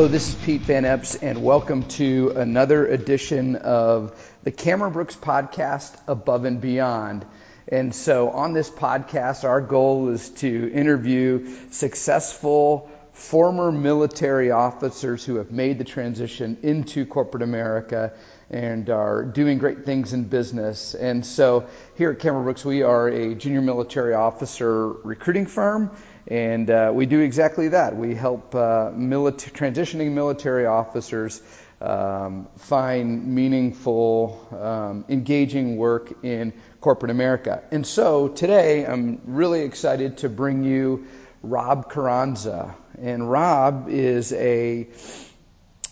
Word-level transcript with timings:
Hello, 0.00 0.08
this 0.08 0.30
is 0.30 0.34
Pete 0.36 0.62
Van 0.62 0.86
Epps, 0.86 1.14
and 1.14 1.42
welcome 1.42 1.82
to 1.82 2.32
another 2.34 2.86
edition 2.86 3.56
of 3.56 4.18
the 4.44 4.50
Cameron 4.50 4.94
Brooks 4.94 5.14
podcast, 5.14 5.94
Above 6.08 6.46
and 6.46 6.58
Beyond. 6.58 7.26
And 7.68 7.94
so, 7.94 8.30
on 8.30 8.54
this 8.54 8.70
podcast, 8.70 9.44
our 9.44 9.60
goal 9.60 10.08
is 10.08 10.30
to 10.36 10.72
interview 10.72 11.54
successful 11.70 12.90
former 13.12 13.70
military 13.70 14.50
officers 14.50 15.22
who 15.22 15.34
have 15.34 15.50
made 15.50 15.76
the 15.76 15.84
transition 15.84 16.56
into 16.62 17.04
corporate 17.04 17.42
America 17.42 18.14
and 18.48 18.88
are 18.88 19.22
doing 19.22 19.58
great 19.58 19.84
things 19.84 20.14
in 20.14 20.24
business. 20.24 20.94
And 20.94 21.26
so, 21.26 21.66
here 21.98 22.12
at 22.12 22.20
Cameron 22.20 22.44
Brooks, 22.44 22.64
we 22.64 22.82
are 22.84 23.08
a 23.08 23.34
junior 23.34 23.60
military 23.60 24.14
officer 24.14 24.88
recruiting 24.88 25.44
firm. 25.44 25.90
And 26.30 26.70
uh, 26.70 26.92
we 26.94 27.06
do 27.06 27.18
exactly 27.18 27.68
that. 27.68 27.96
We 27.96 28.14
help 28.14 28.54
uh, 28.54 28.92
milita- 28.92 29.50
transitioning 29.50 30.12
military 30.12 30.64
officers 30.64 31.42
um, 31.80 32.46
find 32.56 33.34
meaningful, 33.34 34.46
um, 34.52 35.04
engaging 35.08 35.76
work 35.76 36.22
in 36.22 36.52
corporate 36.80 37.10
America. 37.10 37.64
And 37.72 37.84
so 37.84 38.28
today 38.28 38.86
I'm 38.86 39.20
really 39.24 39.62
excited 39.62 40.18
to 40.18 40.28
bring 40.28 40.62
you 40.62 41.08
Rob 41.42 41.90
Carranza. 41.90 42.76
And 43.00 43.28
Rob 43.28 43.88
is 43.88 44.32
a 44.32 44.88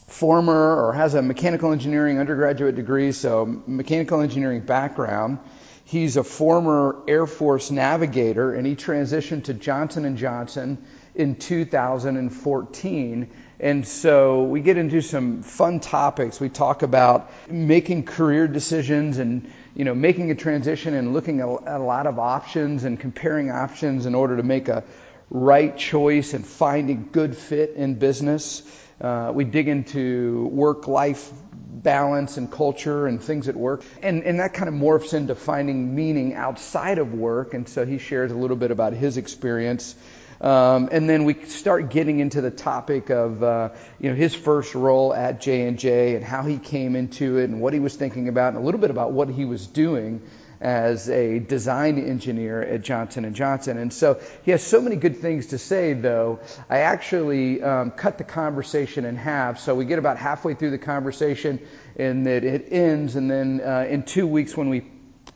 former 0.06 0.84
or 0.84 0.92
has 0.92 1.14
a 1.14 1.22
mechanical 1.22 1.72
engineering 1.72 2.20
undergraduate 2.20 2.76
degree, 2.76 3.10
so 3.10 3.62
mechanical 3.66 4.20
engineering 4.20 4.60
background. 4.60 5.38
He's 5.88 6.18
a 6.18 6.22
former 6.22 7.02
Air 7.08 7.26
Force 7.26 7.70
navigator, 7.70 8.52
and 8.52 8.66
he 8.66 8.76
transitioned 8.76 9.44
to 9.44 9.54
Johnson 9.54 10.14
& 10.16 10.18
Johnson 10.18 10.84
in 11.14 11.36
2014. 11.36 13.30
And 13.58 13.88
so 13.88 14.42
we 14.42 14.60
get 14.60 14.76
into 14.76 15.00
some 15.00 15.42
fun 15.42 15.80
topics. 15.80 16.40
We 16.40 16.50
talk 16.50 16.82
about 16.82 17.32
making 17.48 18.04
career 18.04 18.46
decisions 18.46 19.16
and 19.16 19.50
you 19.74 19.86
know 19.86 19.94
making 19.94 20.30
a 20.30 20.34
transition 20.34 20.92
and 20.92 21.14
looking 21.14 21.40
at 21.40 21.46
a 21.46 21.78
lot 21.78 22.06
of 22.06 22.18
options 22.18 22.84
and 22.84 23.00
comparing 23.00 23.50
options 23.50 24.04
in 24.04 24.14
order 24.14 24.36
to 24.36 24.42
make 24.42 24.68
a 24.68 24.84
right 25.30 25.74
choice 25.74 26.34
and 26.34 26.46
finding 26.46 27.08
good 27.10 27.34
fit 27.34 27.76
in 27.76 27.94
business. 27.94 28.62
Uh, 29.00 29.32
we 29.34 29.44
dig 29.44 29.68
into 29.68 30.50
work-life 30.52 31.32
balance 31.70 32.36
and 32.36 32.50
culture 32.50 33.06
and 33.06 33.22
things 33.22 33.48
at 33.48 33.56
work. 33.56 33.84
And, 34.02 34.22
and 34.24 34.40
that 34.40 34.54
kind 34.54 34.68
of 34.68 34.74
morphs 34.74 35.14
into 35.14 35.34
finding 35.34 35.94
meaning 35.94 36.34
outside 36.34 36.98
of 36.98 37.12
work. 37.12 37.54
And 37.54 37.68
so 37.68 37.84
he 37.84 37.98
shares 37.98 38.32
a 38.32 38.36
little 38.36 38.56
bit 38.56 38.70
about 38.70 38.94
his 38.94 39.16
experience. 39.16 39.94
Um, 40.40 40.88
and 40.92 41.08
then 41.08 41.24
we 41.24 41.34
start 41.46 41.90
getting 41.90 42.20
into 42.20 42.40
the 42.40 42.50
topic 42.50 43.10
of 43.10 43.42
uh, 43.42 43.70
you 43.98 44.10
know 44.10 44.14
his 44.14 44.36
first 44.36 44.76
role 44.76 45.12
at 45.12 45.40
J 45.40 45.66
and 45.66 45.78
J 45.78 46.14
and 46.14 46.24
how 46.24 46.42
he 46.42 46.58
came 46.58 46.94
into 46.94 47.38
it 47.38 47.50
and 47.50 47.60
what 47.60 47.72
he 47.72 47.80
was 47.80 47.96
thinking 47.96 48.28
about 48.28 48.54
and 48.54 48.58
a 48.58 48.60
little 48.60 48.80
bit 48.80 48.90
about 48.90 49.10
what 49.10 49.28
he 49.28 49.44
was 49.44 49.66
doing 49.66 50.22
as 50.60 51.08
a 51.08 51.38
design 51.38 51.98
engineer 51.98 52.60
at 52.60 52.82
Johnson 52.82 53.32
& 53.34 53.34
Johnson. 53.34 53.78
And 53.78 53.92
so 53.92 54.20
he 54.44 54.50
has 54.50 54.62
so 54.62 54.80
many 54.80 54.96
good 54.96 55.18
things 55.18 55.48
to 55.48 55.58
say, 55.58 55.92
though. 55.92 56.40
I 56.68 56.80
actually 56.80 57.62
um, 57.62 57.90
cut 57.92 58.18
the 58.18 58.24
conversation 58.24 59.04
in 59.04 59.16
half. 59.16 59.60
So 59.60 59.74
we 59.74 59.84
get 59.84 59.98
about 59.98 60.16
halfway 60.18 60.54
through 60.54 60.70
the 60.70 60.78
conversation 60.78 61.60
and 61.96 62.26
that 62.26 62.44
it 62.44 62.72
ends. 62.72 63.16
And 63.16 63.30
then 63.30 63.60
uh, 63.60 63.86
in 63.88 64.02
two 64.02 64.26
weeks 64.26 64.56
when 64.56 64.68
we 64.68 64.84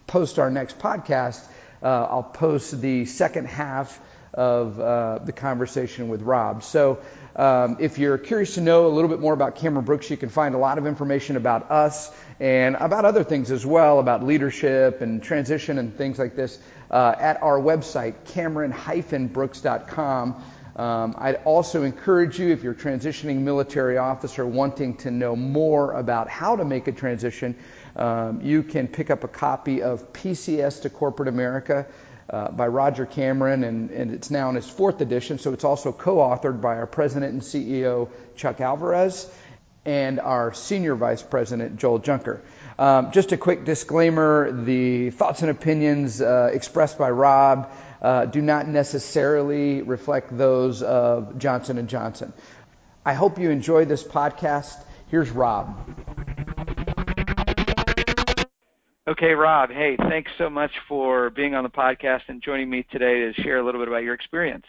post 0.06 0.38
our 0.38 0.50
next 0.50 0.78
podcast, 0.78 1.42
uh, 1.82 1.86
I'll 1.86 2.22
post 2.22 2.80
the 2.80 3.06
second 3.06 3.46
half 3.46 4.00
of 4.34 4.80
uh, 4.80 5.18
the 5.18 5.32
conversation 5.32 6.08
with 6.08 6.22
Rob. 6.22 6.62
So 6.62 7.00
um, 7.36 7.78
if 7.80 7.98
you're 7.98 8.18
curious 8.18 8.54
to 8.54 8.60
know 8.60 8.86
a 8.86 8.92
little 8.92 9.08
bit 9.08 9.20
more 9.20 9.32
about 9.32 9.56
Cameron 9.56 9.84
Brooks, 9.84 10.10
you 10.10 10.16
can 10.16 10.28
find 10.28 10.54
a 10.54 10.58
lot 10.58 10.78
of 10.78 10.86
information 10.86 11.36
about 11.36 11.70
us 11.70 12.10
and 12.38 12.76
about 12.76 13.04
other 13.04 13.24
things 13.24 13.50
as 13.50 13.64
well, 13.64 13.98
about 13.98 14.22
leadership 14.22 15.00
and 15.00 15.22
transition 15.22 15.78
and 15.78 15.96
things 15.96 16.18
like 16.18 16.36
this, 16.36 16.58
uh, 16.90 17.14
at 17.18 17.42
our 17.42 17.58
website, 17.58 18.14
cameron-brooks.com. 18.26 20.44
Um, 20.74 21.14
I'd 21.18 21.36
also 21.44 21.82
encourage 21.82 22.38
you, 22.38 22.50
if 22.50 22.62
you're 22.62 22.74
transitioning 22.74 23.40
military 23.40 23.98
officer 23.98 24.46
wanting 24.46 24.96
to 24.98 25.10
know 25.10 25.36
more 25.36 25.92
about 25.92 26.28
how 26.28 26.56
to 26.56 26.64
make 26.64 26.88
a 26.88 26.92
transition, 26.92 27.56
um, 27.94 28.40
you 28.42 28.62
can 28.62 28.88
pick 28.88 29.10
up 29.10 29.22
a 29.22 29.28
copy 29.28 29.82
of 29.82 30.14
PCS 30.14 30.82
to 30.82 30.90
Corporate 30.90 31.28
America 31.28 31.86
uh, 32.30 32.50
by 32.50 32.66
Roger 32.66 33.06
Cameron, 33.06 33.64
and, 33.64 33.90
and, 33.90 34.12
it's 34.12 34.30
now 34.30 34.50
in 34.50 34.56
its 34.56 34.68
fourth 34.68 35.00
edition. 35.00 35.38
So 35.38 35.52
it's 35.52 35.64
also 35.64 35.92
co-authored 35.92 36.60
by 36.60 36.76
our 36.76 36.86
president 36.86 37.32
and 37.32 37.42
CEO 37.42 38.08
Chuck 38.36 38.60
Alvarez 38.60 39.30
and 39.84 40.20
our 40.20 40.52
senior 40.52 40.94
vice 40.94 41.22
president 41.22 41.76
Joel 41.76 41.98
Junker. 41.98 42.42
Um, 42.78 43.10
just 43.12 43.32
a 43.32 43.36
quick 43.36 43.64
disclaimer: 43.64 44.50
the 44.52 45.10
thoughts 45.10 45.42
and 45.42 45.50
opinions 45.50 46.20
uh, 46.20 46.50
expressed 46.52 46.98
by 46.98 47.10
Rob 47.10 47.70
uh, 48.00 48.26
do 48.26 48.40
not 48.40 48.68
necessarily 48.68 49.82
reflect 49.82 50.36
those 50.36 50.82
of 50.82 51.38
Johnson 51.38 51.78
and 51.78 51.88
Johnson. 51.88 52.32
I 53.04 53.14
hope 53.14 53.38
you 53.38 53.50
enjoy 53.50 53.84
this 53.84 54.04
podcast. 54.04 54.76
Here's 55.08 55.30
Rob. 55.30 56.61
Okay, 59.08 59.32
Rob. 59.32 59.70
Hey, 59.70 59.96
thanks 60.08 60.30
so 60.38 60.48
much 60.48 60.70
for 60.88 61.30
being 61.30 61.56
on 61.56 61.64
the 61.64 61.70
podcast 61.70 62.20
and 62.28 62.40
joining 62.40 62.70
me 62.70 62.86
today 62.92 63.32
to 63.32 63.42
share 63.42 63.58
a 63.58 63.64
little 63.64 63.80
bit 63.80 63.88
about 63.88 64.04
your 64.04 64.14
experience. 64.14 64.64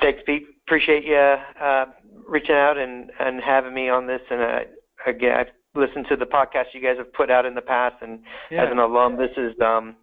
Thanks, 0.00 0.20
Pete. 0.24 0.46
Appreciate 0.66 1.04
you 1.04 1.16
uh, 1.16 1.84
reaching 2.26 2.54
out 2.54 2.78
and, 2.78 3.10
and 3.20 3.42
having 3.42 3.74
me 3.74 3.90
on 3.90 4.06
this. 4.06 4.22
And 4.30 4.40
uh, 4.40 4.60
again, 5.06 5.36
I've 5.38 5.46
listened 5.74 6.06
to 6.08 6.16
the 6.16 6.24
podcast 6.24 6.66
you 6.72 6.80
guys 6.80 6.96
have 6.96 7.12
put 7.12 7.30
out 7.30 7.44
in 7.44 7.54
the 7.54 7.60
past, 7.60 7.96
and 8.00 8.20
yeah. 8.50 8.64
as 8.64 8.72
an 8.72 8.78
alum, 8.78 9.18
this 9.18 9.30
is 9.36 9.52
um, 9.60 9.94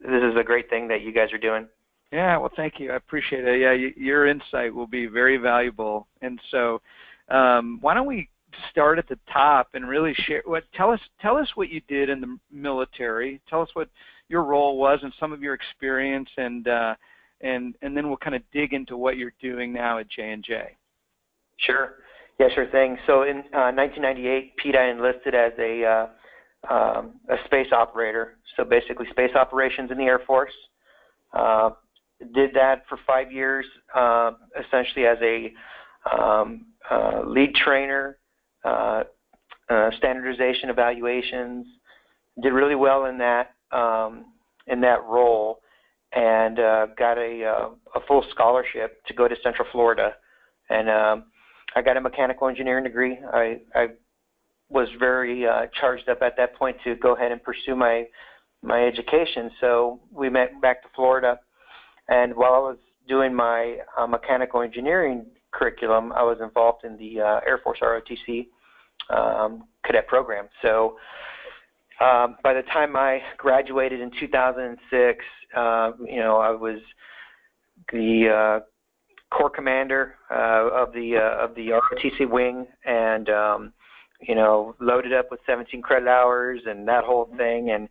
this 0.00 0.22
is 0.22 0.36
a 0.36 0.42
great 0.42 0.68
thing 0.68 0.88
that 0.88 1.02
you 1.02 1.12
guys 1.12 1.32
are 1.32 1.38
doing. 1.38 1.68
Yeah, 2.10 2.36
well, 2.38 2.50
thank 2.56 2.80
you. 2.80 2.90
I 2.90 2.96
appreciate 2.96 3.44
it. 3.44 3.60
Yeah, 3.60 3.72
you, 3.72 3.92
your 3.96 4.26
insight 4.26 4.74
will 4.74 4.88
be 4.88 5.06
very 5.06 5.36
valuable. 5.36 6.08
And 6.22 6.40
so, 6.50 6.80
um, 7.28 7.78
why 7.80 7.94
don't 7.94 8.06
we 8.06 8.28
start 8.70 8.98
at 8.98 9.08
the 9.08 9.18
top 9.32 9.68
and 9.74 9.88
really 9.88 10.14
share 10.14 10.42
what 10.44 10.64
tell 10.74 10.90
us 10.90 11.00
tell 11.20 11.36
us 11.36 11.48
what 11.54 11.68
you 11.68 11.80
did 11.88 12.08
in 12.08 12.20
the 12.20 12.38
military. 12.52 13.40
Tell 13.48 13.62
us 13.62 13.68
what 13.74 13.88
your 14.28 14.44
role 14.44 14.78
was 14.78 15.00
and 15.02 15.12
some 15.18 15.32
of 15.32 15.42
your 15.42 15.54
experience 15.54 16.28
and 16.36 16.68
uh, 16.68 16.94
and 17.40 17.74
and 17.82 17.96
then 17.96 18.08
we'll 18.08 18.16
kind 18.16 18.36
of 18.36 18.42
dig 18.52 18.72
into 18.72 18.96
what 18.96 19.16
you're 19.16 19.34
doing 19.40 19.72
now 19.72 19.98
at 19.98 20.08
J 20.08 20.32
and 20.32 20.44
J. 20.44 20.76
Sure. 21.58 21.94
Yeah, 22.38 22.48
sure 22.54 22.70
thing. 22.70 22.96
So 23.06 23.24
in 23.24 23.38
uh, 23.52 23.70
1998, 23.72 24.56
Pete, 24.56 24.74
I 24.74 24.90
enlisted 24.90 25.34
as 25.34 25.52
a 25.58 25.84
uh, 25.84 26.72
um, 26.72 27.12
a 27.28 27.36
space 27.44 27.72
operator. 27.72 28.38
So 28.56 28.64
basically, 28.64 29.06
space 29.10 29.34
operations 29.34 29.90
in 29.90 29.98
the 29.98 30.04
Air 30.04 30.20
Force. 30.26 30.52
Uh, 31.32 31.70
did 32.34 32.52
that 32.54 32.84
for 32.88 32.98
five 33.06 33.32
years, 33.32 33.64
uh, 33.94 34.32
essentially 34.58 35.06
as 35.06 35.18
a 35.22 35.52
um, 36.10 36.66
uh, 36.90 37.22
lead 37.26 37.54
trainer 37.54 38.18
standardization 39.98 40.70
evaluations. 40.70 41.66
Did 42.42 42.52
really 42.52 42.76
well 42.76 43.06
in 43.06 43.18
that 43.18 43.54
um, 43.72 44.26
in 44.66 44.80
that 44.80 45.04
role, 45.04 45.60
and 46.12 46.58
uh, 46.58 46.86
got 46.98 47.18
a 47.18 47.44
uh, 47.44 47.68
a 47.98 48.00
full 48.06 48.24
scholarship 48.30 49.04
to 49.06 49.14
go 49.14 49.28
to 49.28 49.34
Central 49.42 49.68
Florida, 49.72 50.14
and 50.70 50.88
um, 50.88 51.24
I 51.76 51.82
got 51.82 51.96
a 51.96 52.00
mechanical 52.00 52.48
engineering 52.48 52.84
degree. 52.84 53.18
I, 53.32 53.60
I 53.74 53.86
was 54.68 54.88
very 54.98 55.46
uh, 55.46 55.66
charged 55.80 56.08
up 56.08 56.22
at 56.22 56.36
that 56.36 56.56
point 56.56 56.76
to 56.84 56.94
go 56.96 57.14
ahead 57.14 57.32
and 57.32 57.42
pursue 57.42 57.76
my 57.76 58.06
my 58.62 58.84
education. 58.86 59.50
So 59.60 60.00
we 60.12 60.28
went 60.28 60.60
back 60.60 60.82
to 60.82 60.88
Florida, 60.94 61.38
and 62.08 62.34
while 62.34 62.54
I 62.54 62.58
was 62.58 62.78
doing 63.08 63.34
my 63.34 63.78
uh, 63.98 64.06
mechanical 64.06 64.62
engineering 64.62 65.26
curriculum, 65.52 66.12
I 66.12 66.22
was 66.22 66.38
involved 66.42 66.84
in 66.84 66.96
the 66.96 67.20
uh, 67.20 67.40
Air 67.46 67.58
Force 67.62 67.78
ROTC 67.82 68.48
um, 69.10 69.64
cadet 69.84 70.06
program. 70.06 70.48
So 70.62 70.96
um, 72.00 72.36
by 72.42 72.54
the 72.54 72.62
time 72.72 72.96
I 72.96 73.20
graduated 73.36 74.00
in 74.00 74.10
2006, 74.18 75.24
uh, 75.56 75.92
you 76.04 76.20
know, 76.20 76.38
I 76.38 76.50
was 76.50 76.80
the 77.92 78.60
uh, 78.62 79.36
corps 79.36 79.50
commander 79.50 80.16
uh, 80.30 80.70
of 80.72 80.92
the 80.92 81.16
uh, 81.16 81.44
of 81.44 81.54
the 81.54 81.68
ROTC 81.68 82.28
wing, 82.28 82.66
and 82.84 83.28
um, 83.28 83.72
you 84.20 84.34
know, 84.34 84.74
loaded 84.80 85.12
up 85.12 85.30
with 85.30 85.40
17 85.46 85.80
credit 85.82 86.08
hours 86.08 86.60
and 86.66 86.86
that 86.86 87.04
whole 87.04 87.30
thing. 87.36 87.70
And 87.70 87.88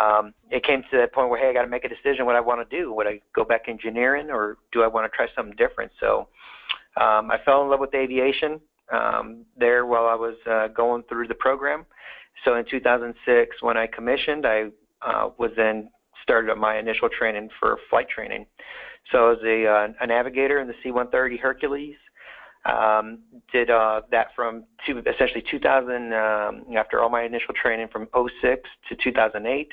um, 0.00 0.34
it 0.50 0.64
came 0.64 0.82
to 0.90 0.96
that 0.98 1.12
point 1.12 1.30
where, 1.30 1.40
hey, 1.40 1.50
I 1.50 1.52
got 1.52 1.62
to 1.62 1.68
make 1.68 1.84
a 1.84 1.88
decision 1.88 2.26
what 2.26 2.36
I 2.36 2.40
want 2.40 2.68
to 2.68 2.76
do. 2.76 2.92
Would 2.92 3.06
I 3.06 3.20
go 3.34 3.44
back 3.44 3.62
engineering 3.68 4.30
or 4.30 4.58
do 4.72 4.82
I 4.82 4.86
want 4.86 5.10
to 5.10 5.14
try 5.14 5.26
something 5.34 5.56
different? 5.56 5.90
So 5.98 6.28
um, 6.96 7.30
I 7.30 7.38
fell 7.44 7.62
in 7.62 7.70
love 7.70 7.80
with 7.80 7.94
aviation 7.94 8.60
um, 8.92 9.44
there 9.56 9.86
while 9.86 10.06
I 10.06 10.14
was 10.14 10.36
uh, 10.50 10.68
going 10.68 11.02
through 11.08 11.28
the 11.28 11.34
program. 11.34 11.86
So 12.44 12.56
in 12.56 12.64
2006, 12.70 13.56
when 13.62 13.76
I 13.76 13.86
commissioned, 13.86 14.46
I 14.46 14.64
uh, 15.02 15.30
was 15.38 15.50
then 15.56 15.90
started 16.22 16.54
my 16.56 16.78
initial 16.78 17.08
training 17.08 17.48
for 17.60 17.78
flight 17.90 18.08
training. 18.08 18.46
So 19.12 19.18
I 19.18 19.30
was 19.30 19.38
a, 19.44 19.66
uh, 19.66 19.88
a 20.00 20.06
navigator 20.06 20.60
in 20.60 20.66
the 20.66 20.74
C-130 20.82 21.38
Hercules. 21.38 21.96
Um, 22.66 23.18
did 23.52 23.68
uh, 23.68 24.00
that 24.10 24.28
from 24.34 24.64
two, 24.86 24.98
essentially 25.00 25.44
2000 25.50 26.14
um, 26.14 26.64
after 26.74 27.02
all 27.02 27.10
my 27.10 27.22
initial 27.22 27.52
training 27.52 27.88
from 27.92 28.08
06 28.14 28.62
to 28.88 28.96
2008. 29.04 29.72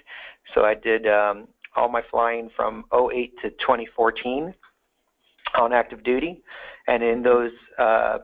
So 0.53 0.65
I 0.65 0.73
did 0.73 1.07
um, 1.07 1.47
all 1.77 1.87
my 1.87 2.01
flying 2.11 2.49
from 2.53 2.83
08 2.93 3.33
to 3.43 3.49
2014 3.51 4.53
on 5.57 5.73
active 5.73 6.03
duty, 6.03 6.41
and 6.87 7.03
in 7.03 7.23
those 7.23 7.51
uh, 7.77 8.19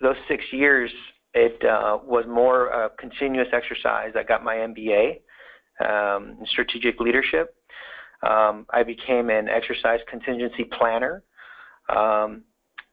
those 0.00 0.16
six 0.28 0.44
years, 0.52 0.90
it 1.34 1.62
uh, 1.64 1.98
was 2.04 2.24
more 2.28 2.68
a 2.68 2.90
continuous 2.90 3.48
exercise. 3.52 4.12
I 4.16 4.22
got 4.22 4.42
my 4.44 4.56
MBA 4.56 5.20
um, 5.80 6.36
in 6.40 6.46
strategic 6.46 7.00
leadership. 7.00 7.54
Um, 8.22 8.66
I 8.70 8.82
became 8.82 9.30
an 9.30 9.48
exercise 9.48 10.00
contingency 10.08 10.64
planner. 10.64 11.22
Um, 11.88 12.42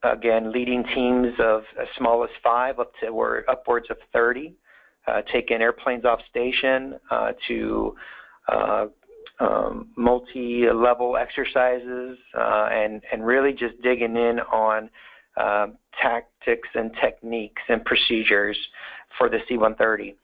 again, 0.03 0.51
leading 0.51 0.83
teams 0.95 1.33
of 1.39 1.63
as 1.79 1.87
small 1.97 2.23
as 2.23 2.29
five 2.43 2.79
up 2.79 2.91
to 3.01 3.07
or 3.07 3.43
upwards 3.49 3.87
of 3.89 3.97
30, 4.13 4.55
uh, 5.07 5.21
taking 5.31 5.61
airplanes 5.61 6.05
off 6.05 6.19
station 6.29 6.99
uh, 7.11 7.33
to 7.47 7.95
uh, 8.51 8.85
um, 9.39 9.89
multi-level 9.95 11.17
exercises, 11.17 12.17
uh, 12.37 12.69
and 12.71 13.01
and 13.11 13.25
really 13.25 13.53
just 13.53 13.81
digging 13.81 14.15
in 14.15 14.39
on 14.51 14.89
um, 15.37 15.77
tactics 16.01 16.67
and 16.75 16.91
techniques 17.01 17.61
and 17.69 17.83
procedures 17.85 18.57
for 19.17 19.29
the 19.29 19.39
C-130. 19.47 20.15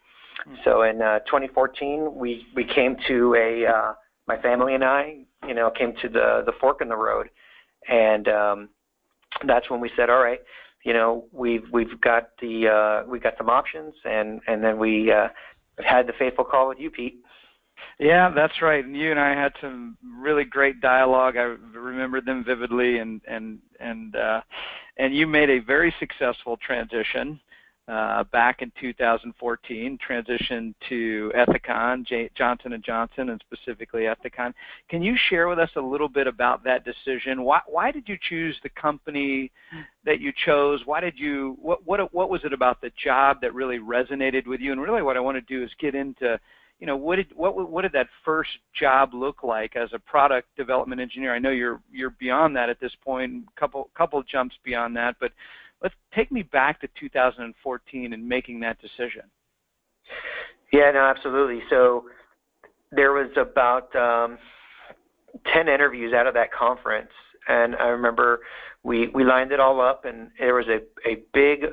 Hmm. 0.44 0.56
So 0.64 0.84
in 0.84 1.02
uh, 1.02 1.20
2014, 1.20 2.14
we 2.16 2.46
we 2.56 2.66
came 2.66 2.98
to 3.08 3.36
a 3.36 3.66
uh, 3.66 3.94
my 4.28 4.38
family 4.42 4.76
and 4.76 4.84
I, 4.84 5.20
you 5.48 5.54
know, 5.54 5.70
came 5.70 5.94
to 6.02 6.10
the 6.10 6.44
the 6.46 6.54
fork 6.60 6.82
in 6.82 6.90
the 6.90 6.96
road, 6.98 7.30
and 7.88 8.28
um, 8.28 8.70
that's 9.48 9.70
when 9.70 9.80
we 9.80 9.92
said, 9.96 10.10
all 10.10 10.22
right, 10.22 10.40
you 10.84 10.94
know, 10.94 11.26
we've 11.32 11.66
we've 11.72 12.00
got 12.02 12.30
the 12.42 12.68
uh, 12.68 13.10
we 13.10 13.20
got 13.20 13.34
some 13.38 13.50
options, 13.50 13.94
and 14.06 14.42
and 14.48 14.64
then 14.64 14.78
we 14.78 15.12
uh, 15.12 15.28
had 15.84 16.08
the 16.08 16.14
faithful 16.18 16.46
call 16.46 16.70
with 16.70 16.80
you, 16.80 16.90
Pete. 16.90 17.20
Yeah, 18.00 18.32
that's 18.34 18.62
right. 18.62 18.84
And 18.84 18.96
you 18.96 19.12
and 19.12 19.20
I 19.20 19.30
had 19.30 19.54
some 19.62 19.98
really 20.20 20.44
great 20.44 20.82
dialogue. 20.82 21.38
I 21.38 21.56
remember 21.74 22.22
them 22.22 22.44
vividly, 22.44 23.00
and 23.00 23.22
and 23.28 23.60
and 23.80 24.16
uh, 24.16 24.42
and 24.98 25.16
you 25.16 25.28
made 25.28 25.50
a 25.50 25.60
very 25.60 25.94
successful 26.00 26.58
transition 26.58 27.40
uh, 27.88 28.24
back 28.26 28.62
in 28.62 28.72
2014, 28.82 30.00
transitioned 30.10 30.74
to 30.90 31.32
Ethicon, 31.36 32.06
J- 32.06 32.32
Johnson 32.36 32.74
and 32.74 32.84
Johnson, 32.84 33.30
and 33.30 33.42
specifically 33.46 34.04
Ethicon. 34.04 34.54
Can 34.90 35.04
you 35.04 35.16
share 35.30 35.48
with 35.48 35.60
us 35.60 35.70
a 35.76 35.82
little 35.82 36.10
bit 36.10 36.26
about 36.26 36.64
that 36.64 36.84
decision? 36.84 37.44
Why 37.44 37.60
why 37.68 37.92
did 37.92 38.10
you 38.10 38.18
choose 38.28 38.58
the 38.64 38.70
company 38.70 39.52
that 40.04 40.20
you 40.20 40.34
chose? 40.46 40.82
Why 40.86 41.00
did 41.00 41.14
you 41.18 41.58
what 41.62 41.86
what 41.86 42.14
what 42.14 42.30
was 42.30 42.42
it 42.44 42.54
about 42.54 42.82
the 42.82 42.92
job 43.02 43.38
that 43.42 43.54
really 43.54 43.78
resonated 43.78 44.48
with 44.48 44.62
you? 44.62 44.72
And 44.72 44.82
really, 44.82 45.04
what 45.04 45.18
I 45.18 45.20
want 45.20 45.38
to 45.38 45.42
do 45.42 45.64
is 45.64 45.70
get 45.80 45.94
into 45.94 46.40
you 46.80 46.88
know 46.88 46.98
what 46.98 47.16
did 47.18 47.28
what 47.36 47.70
what 47.70 47.84
did 47.84 47.94
that 47.94 48.08
first 48.24 48.50
job 48.78 49.14
look 49.14 49.44
like 49.44 49.76
as 49.76 49.90
a 49.94 50.00
product 50.00 50.48
development 50.58 51.00
engineer? 51.00 51.34
I 51.34 51.40
know 51.40 51.52
you're 51.52 51.80
you're 51.92 52.16
beyond 52.20 52.56
that 52.56 52.70
at 52.70 52.80
this 52.80 52.92
point, 53.04 53.46
couple 53.56 53.90
couple 53.98 54.22
jumps 54.24 54.56
beyond 54.64 54.96
that, 54.98 55.16
but 55.20 55.32
let's 55.82 55.96
take 56.14 56.32
me 56.32 56.44
back 56.44 56.82
to 56.82 56.88
2014 57.00 58.14
and 58.14 58.28
making 58.28 58.60
that 58.62 58.78
decision. 58.82 59.24
Yeah, 60.72 60.92
no, 60.92 61.00
absolutely. 61.00 61.62
So 61.70 62.06
there 62.92 63.14
was 63.14 63.30
about 63.38 63.96
um, 63.96 64.38
10 65.54 65.68
interviews 65.68 66.14
out 66.14 66.28
of 66.28 66.34
that 66.34 66.52
conference, 66.52 67.12
and 67.48 67.76
I 67.76 67.88
remember 67.88 68.42
we 68.84 69.08
we 69.08 69.24
lined 69.24 69.52
it 69.52 69.60
all 69.60 69.80
up, 69.80 70.06
and 70.06 70.30
there 70.38 70.56
was 70.56 70.68
a 70.68 70.80
a 71.10 71.24
big 71.34 71.68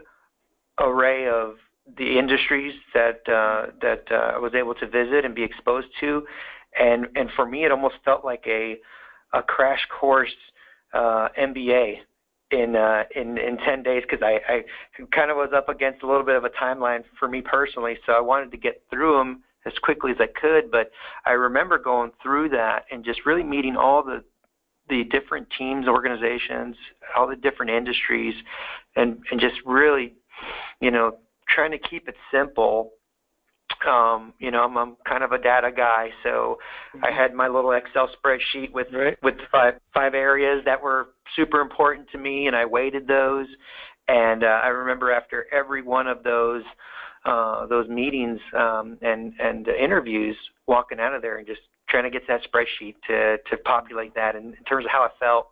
array 0.78 1.26
of 1.28 1.54
the 1.99 2.19
industries 2.19 2.75
that 2.94 3.20
uh, 3.29 3.73
that 3.81 4.05
uh, 4.11 4.37
I 4.37 4.38
was 4.38 4.55
able 4.55 4.75
to 4.75 4.87
visit 4.87 5.25
and 5.25 5.34
be 5.34 5.43
exposed 5.43 5.88
to, 6.00 6.26
and 6.79 7.06
and 7.14 7.31
for 7.34 7.46
me 7.46 7.64
it 7.64 7.73
almost 7.73 7.96
felt 8.05 8.25
like 8.25 8.44
a 8.46 8.76
a 9.32 9.43
crash 9.43 9.87
course 9.99 10.34
uh, 10.94 11.29
MBA 11.38 11.96
in 12.50 12.76
uh, 12.76 13.05
in 13.17 13.38
in 13.38 13.56
10 13.58 13.82
days 13.82 14.02
because 14.08 14.23
I, 14.23 14.40
I 14.49 14.62
kind 15.11 15.31
of 15.31 15.37
was 15.37 15.50
up 15.55 15.69
against 15.69 16.02
a 16.02 16.06
little 16.06 16.25
bit 16.25 16.37
of 16.37 16.44
a 16.44 16.50
timeline 16.50 17.02
for 17.19 17.29
me 17.29 17.40
personally, 17.40 17.96
so 18.06 18.12
I 18.12 18.20
wanted 18.20 18.50
to 18.52 18.56
get 18.56 18.82
through 18.90 19.17
them 19.17 19.43
as 19.64 19.73
quickly 19.82 20.12
as 20.12 20.19
I 20.20 20.26
could. 20.40 20.70
But 20.70 20.90
I 21.25 21.32
remember 21.32 21.78
going 21.78 22.12
through 22.23 22.50
that 22.50 22.85
and 22.90 23.05
just 23.05 23.26
really 23.26 23.43
meeting 23.43 23.76
all 23.76 24.02
the 24.02 24.23
the 24.88 25.05
different 25.05 25.49
teams, 25.56 25.88
organizations, 25.88 26.76
all 27.17 27.26
the 27.26 27.37
different 27.37 27.73
industries, 27.73 28.35
and 28.96 29.19
and 29.31 29.40
just 29.40 29.56
really, 29.64 30.14
you 30.81 30.90
know, 30.90 31.17
trying 31.54 31.70
to 31.72 31.78
keep 31.78 32.08
it 32.08 32.14
simple. 32.32 32.93
Um, 33.88 34.34
you 34.38 34.50
know, 34.50 34.62
I'm, 34.64 34.76
I'm 34.76 34.96
kind 35.08 35.25
of 35.25 35.32
a 35.32 35.38
data 35.38 35.70
guy, 35.75 36.10
so 36.22 36.58
mm-hmm. 36.94 37.04
I 37.04 37.10
had 37.10 37.34
my 37.34 37.49
little 37.49 37.72
Excel 37.72 38.08
spreadsheet 38.08 38.72
with 38.72 38.88
right. 38.93 39.16
with 39.22 39.34
five 39.50 39.75
five 39.94 40.14
areas 40.14 40.62
that 40.66 40.81
were 40.81 41.08
super 41.34 41.60
important 41.60 42.08
to 42.10 42.19
me, 42.19 42.46
and 42.46 42.54
I 42.54 42.64
weighted 42.64 43.06
those. 43.06 43.46
And 44.08 44.44
uh, 44.44 44.60
I 44.62 44.69
remember 44.69 45.12
after 45.12 45.46
every 45.52 45.82
one 45.82 46.06
of 46.06 46.22
those 46.22 46.62
uh, 47.25 47.66
those 47.66 47.88
meetings 47.88 48.40
um, 48.56 48.99
and 49.02 49.32
and 49.40 49.66
interviews, 49.69 50.37
walking 50.66 51.00
out 51.00 51.14
of 51.14 51.22
there 51.22 51.38
and 51.38 51.46
just 51.46 51.60
trying 51.88 52.04
to 52.04 52.10
get 52.10 52.22
that 52.28 52.40
spreadsheet 52.43 52.94
to 53.08 53.37
to 53.50 53.56
populate 53.64 54.14
that 54.14 54.37
in, 54.37 54.54
in 54.54 54.64
terms 54.69 54.84
of 54.84 54.90
how 54.90 55.02
I 55.02 55.10
felt. 55.19 55.49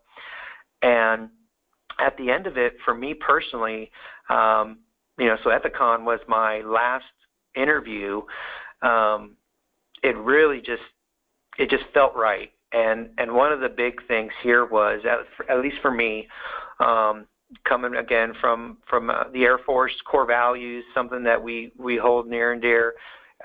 And 0.83 1.31
at 1.99 2.17
the 2.17 2.31
end 2.31 2.47
of 2.47 2.57
it, 2.57 2.75
for 2.85 2.95
me 2.95 3.15
personally, 3.15 3.91
um, 4.29 4.79
you 5.21 5.27
know, 5.27 5.37
so 5.45 5.51
Ethicon 5.51 6.05
was 6.05 6.19
my 6.27 6.63
last 6.63 7.05
interview. 7.55 8.23
Um, 8.83 9.37
it 10.03 10.17
really 10.17 10.59
just 10.59 10.83
it 11.59 11.69
just 11.69 11.85
felt 11.93 12.17
right. 12.17 12.51
And 12.73 13.11
and 13.19 13.33
one 13.33 13.53
of 13.53 13.61
the 13.61 13.69
big 13.69 14.07
things 14.09 14.33
here 14.43 14.65
was 14.65 15.03
at, 15.05 15.51
at 15.51 15.61
least 15.61 15.77
for 15.83 15.91
me, 15.91 16.27
um, 16.81 17.27
coming 17.65 17.97
again 17.97 18.33
from 18.41 18.79
from 18.89 19.11
uh, 19.11 19.25
the 19.33 19.43
Air 19.45 19.59
Force 19.59 19.93
core 20.11 20.27
values, 20.27 20.85
something 20.95 21.23
that 21.25 21.43
we 21.43 21.73
we 21.77 21.97
hold 21.97 22.27
near 22.27 22.53
and 22.53 22.63
dear, 22.63 22.95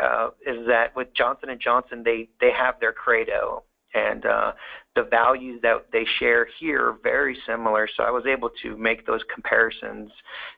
uh, 0.01 0.29
is 0.45 0.65
that 0.67 0.95
with 0.95 1.13
Johnson 1.13 1.49
and 1.49 1.59
Johnson 1.59 2.03
they 2.05 2.29
they 2.39 2.51
have 2.51 2.79
their 2.79 2.93
credo, 2.93 3.63
and 3.95 4.25
uh, 4.25 4.51
the 4.95 5.03
values 5.03 5.59
that 5.63 5.85
they 5.91 6.05
share 6.19 6.47
here 6.59 6.89
are 6.89 6.97
very 7.01 7.37
similar. 7.47 7.87
So 7.95 8.03
I 8.03 8.11
was 8.11 8.25
able 8.25 8.49
to 8.63 8.77
make 8.77 9.07
those 9.07 9.21
comparisons 9.33 10.11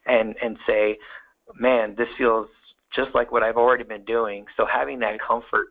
and 0.06 0.36
and 0.42 0.58
say, 0.68 0.98
man, 1.60 1.96
this 1.98 2.08
feels 2.18 2.48
just 2.96 3.10
like 3.14 3.32
what 3.32 3.44
I've 3.44 3.58
already 3.58 3.84
been 3.84 4.06
doing. 4.06 4.46
So 4.58 4.66
having 4.66 5.00
that 5.00 5.20
comfort 5.26 5.68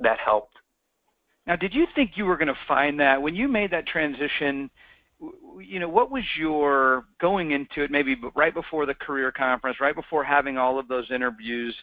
that 0.00 0.18
helped. 0.18 0.56
Now, 1.46 1.54
did 1.56 1.72
you 1.72 1.86
think 1.94 2.12
you 2.16 2.24
were 2.24 2.36
going 2.36 2.48
to 2.48 2.58
find 2.66 2.98
that 2.98 3.22
when 3.22 3.36
you 3.36 3.46
made 3.46 3.70
that 3.70 3.86
transition? 3.86 4.68
You 5.60 5.78
know, 5.78 5.88
what 5.88 6.10
was 6.10 6.24
your 6.38 7.04
going 7.20 7.52
into 7.52 7.82
it? 7.84 7.90
Maybe 7.90 8.16
right 8.34 8.52
before 8.52 8.84
the 8.84 8.94
career 8.94 9.30
conference, 9.30 9.78
right 9.80 9.94
before 9.94 10.24
having 10.24 10.58
all 10.58 10.78
of 10.78 10.88
those 10.88 11.10
interviews 11.10 11.74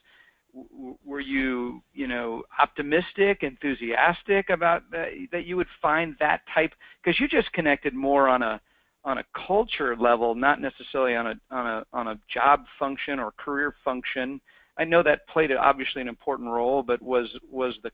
were 1.05 1.19
you 1.19 1.81
you 1.93 2.07
know 2.07 2.43
optimistic 2.59 3.39
enthusiastic 3.41 4.49
about 4.49 4.83
that, 4.91 5.09
that 5.31 5.45
you 5.45 5.55
would 5.57 5.67
find 5.81 6.15
that 6.19 6.41
type? 6.53 6.73
Because 7.03 7.19
you 7.19 7.27
just 7.27 7.51
connected 7.53 7.93
more 7.93 8.27
on 8.27 8.43
a 8.43 8.61
on 9.05 9.17
a 9.17 9.23
culture 9.47 9.95
level 9.97 10.35
not 10.35 10.61
necessarily 10.61 11.15
on 11.15 11.27
a 11.27 11.33
on 11.51 11.67
a 11.67 11.83
on 11.93 12.07
a 12.09 12.19
job 12.33 12.63
function 12.79 13.19
or 13.19 13.31
career 13.37 13.75
function. 13.83 14.39
I 14.77 14.83
know 14.83 15.03
that 15.03 15.27
played 15.27 15.51
obviously 15.51 16.01
an 16.01 16.07
important 16.07 16.49
role 16.49 16.83
but 16.83 17.01
was 17.01 17.27
was 17.49 17.75
the 17.83 17.91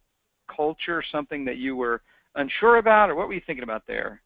culture 0.53 1.03
something 1.11 1.45
that 1.45 1.57
you 1.57 1.75
were 1.75 2.01
unsure 2.35 2.77
about 2.77 3.09
or 3.09 3.15
what 3.15 3.27
were 3.27 3.33
you 3.33 3.41
thinking 3.45 3.63
about 3.63 3.83
there 3.87 4.21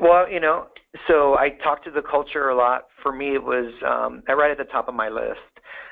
well, 0.00 0.30
you 0.30 0.40
know, 0.40 0.66
so 1.08 1.36
I 1.36 1.50
talked 1.62 1.84
to 1.84 1.90
the 1.90 2.02
culture 2.02 2.48
a 2.50 2.56
lot. 2.56 2.86
For 3.02 3.12
me, 3.12 3.34
it 3.34 3.42
was 3.42 3.72
um, 3.86 4.22
right 4.28 4.50
at 4.50 4.58
the 4.58 4.64
top 4.64 4.88
of 4.88 4.94
my 4.94 5.08
list. 5.08 5.40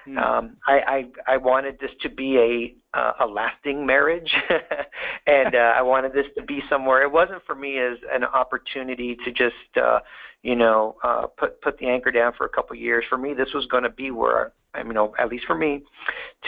Mm. 0.06 0.18
Um, 0.18 0.56
I, 0.66 0.80
I 1.26 1.34
I 1.34 1.36
wanted 1.36 1.78
this 1.80 1.90
to 2.02 2.08
be 2.08 2.36
a 2.36 2.98
uh, 2.98 3.12
a 3.20 3.26
lasting 3.26 3.86
marriage, 3.86 4.32
and 5.26 5.54
uh, 5.54 5.74
I 5.76 5.82
wanted 5.82 6.12
this 6.12 6.26
to 6.36 6.42
be 6.42 6.60
somewhere. 6.68 7.02
It 7.02 7.12
wasn't 7.12 7.42
for 7.46 7.54
me 7.54 7.78
as 7.78 7.98
an 8.12 8.24
opportunity 8.24 9.16
to 9.24 9.30
just 9.30 9.54
uh, 9.80 10.00
you 10.42 10.56
know 10.56 10.96
uh, 11.04 11.26
put 11.38 11.60
put 11.60 11.78
the 11.78 11.86
anchor 11.86 12.10
down 12.10 12.32
for 12.36 12.46
a 12.46 12.48
couple 12.48 12.74
of 12.74 12.80
years. 12.80 13.04
For 13.08 13.16
me, 13.16 13.32
this 13.32 13.48
was 13.54 13.66
going 13.66 13.84
to 13.84 13.90
be 13.90 14.10
where 14.10 14.52
I 14.74 14.82
you 14.82 14.92
know 14.92 15.14
at 15.18 15.28
least 15.28 15.46
for 15.46 15.56
me 15.56 15.82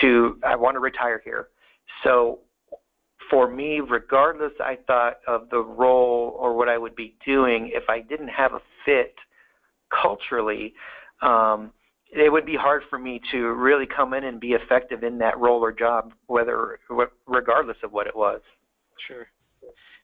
to 0.00 0.38
I 0.44 0.56
want 0.56 0.74
to 0.74 0.80
retire 0.80 1.20
here. 1.24 1.48
So 2.02 2.40
for 3.34 3.50
me, 3.50 3.80
regardless, 3.80 4.52
I 4.60 4.78
thought 4.86 5.18
of 5.26 5.50
the 5.50 5.58
role 5.58 6.36
or 6.38 6.54
what 6.56 6.68
I 6.68 6.78
would 6.78 6.94
be 6.94 7.16
doing, 7.26 7.72
if 7.74 7.82
I 7.88 7.98
didn't 7.98 8.28
have 8.28 8.52
a 8.52 8.60
fit 8.84 9.16
culturally, 9.90 10.72
um, 11.20 11.72
it 12.12 12.30
would 12.30 12.46
be 12.46 12.54
hard 12.54 12.84
for 12.88 12.96
me 12.96 13.20
to 13.32 13.48
really 13.54 13.86
come 13.86 14.14
in 14.14 14.22
and 14.22 14.38
be 14.38 14.52
effective 14.52 15.02
in 15.02 15.18
that 15.18 15.36
role 15.36 15.60
or 15.64 15.72
job, 15.72 16.12
whether 16.28 16.78
regardless 17.26 17.76
of 17.82 17.92
what 17.92 18.06
it 18.06 18.14
was. 18.14 18.40
Sure. 19.08 19.26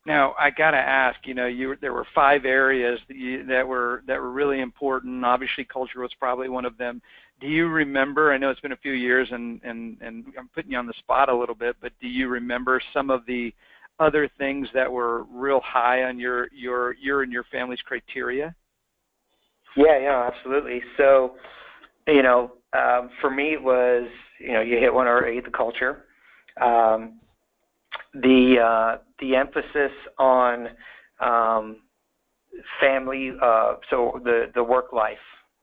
Now 0.06 0.34
I 0.36 0.50
got 0.50 0.72
to 0.72 0.78
ask, 0.78 1.24
you 1.24 1.34
know, 1.34 1.46
you 1.46 1.76
there 1.80 1.92
were 1.92 2.06
five 2.12 2.44
areas 2.44 2.98
that, 3.06 3.16
you, 3.16 3.46
that 3.46 3.68
were 3.68 4.02
that 4.08 4.18
were 4.18 4.32
really 4.32 4.60
important. 4.60 5.24
Obviously, 5.24 5.62
culture 5.62 6.00
was 6.00 6.10
probably 6.18 6.48
one 6.48 6.64
of 6.64 6.76
them. 6.78 7.00
Do 7.40 7.46
you 7.46 7.68
remember? 7.68 8.32
I 8.32 8.38
know 8.38 8.50
it's 8.50 8.60
been 8.60 8.72
a 8.72 8.76
few 8.76 8.92
years, 8.92 9.28
and 9.30 9.60
and 9.64 9.96
and 10.02 10.26
I'm 10.38 10.48
putting 10.54 10.72
you 10.72 10.78
on 10.78 10.86
the 10.86 10.94
spot 10.98 11.28
a 11.28 11.36
little 11.36 11.54
bit, 11.54 11.76
but 11.80 11.92
do 12.00 12.06
you 12.06 12.28
remember 12.28 12.80
some 12.92 13.08
of 13.08 13.24
the 13.26 13.52
other 13.98 14.28
things 14.38 14.68
that 14.74 14.90
were 14.90 15.24
real 15.24 15.60
high 15.64 16.04
on 16.04 16.18
your 16.18 16.48
your 16.52 16.94
your 16.94 17.22
and 17.22 17.32
your 17.32 17.44
family's 17.50 17.80
criteria? 17.80 18.54
Yeah, 19.76 19.98
yeah, 20.00 20.30
absolutely. 20.32 20.82
So, 20.96 21.36
you 22.06 22.22
know, 22.22 22.52
um, 22.72 23.10
for 23.20 23.30
me 23.30 23.54
it 23.54 23.62
was 23.62 24.08
you 24.38 24.52
know 24.52 24.60
you 24.60 24.78
hit 24.78 24.92
one 24.92 25.06
already 25.06 25.40
the 25.40 25.50
culture, 25.50 26.04
um, 26.60 27.20
the 28.14 28.56
uh, 28.62 28.98
the 29.20 29.34
emphasis 29.36 29.92
on 30.18 30.68
um, 31.20 31.76
family. 32.82 33.32
Uh, 33.42 33.74
so 33.88 34.20
the 34.24 34.50
the 34.54 34.62
work 34.62 34.92
life 34.92 35.16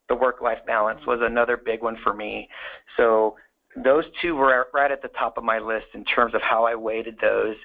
the 0.10 0.16
work 0.16 0.42
life 0.42 0.60
balance 0.66 1.00
was 1.06 1.20
another 1.22 1.58
big 1.58 1.82
one 1.82 1.98
for 2.04 2.14
me. 2.14 2.48
So 2.96 3.36
those 3.84 4.06
two 4.22 4.36
were 4.36 4.68
right 4.74 4.92
at 4.92 5.02
the 5.02 5.10
top 5.10 5.38
of 5.38 5.44
my 5.44 5.60
list 5.60 5.88
in 5.94 6.04
terms 6.06 6.34
of 6.34 6.42
how 6.42 6.66
I 6.66 6.76
weighted 6.76 7.18
those. 7.22 7.56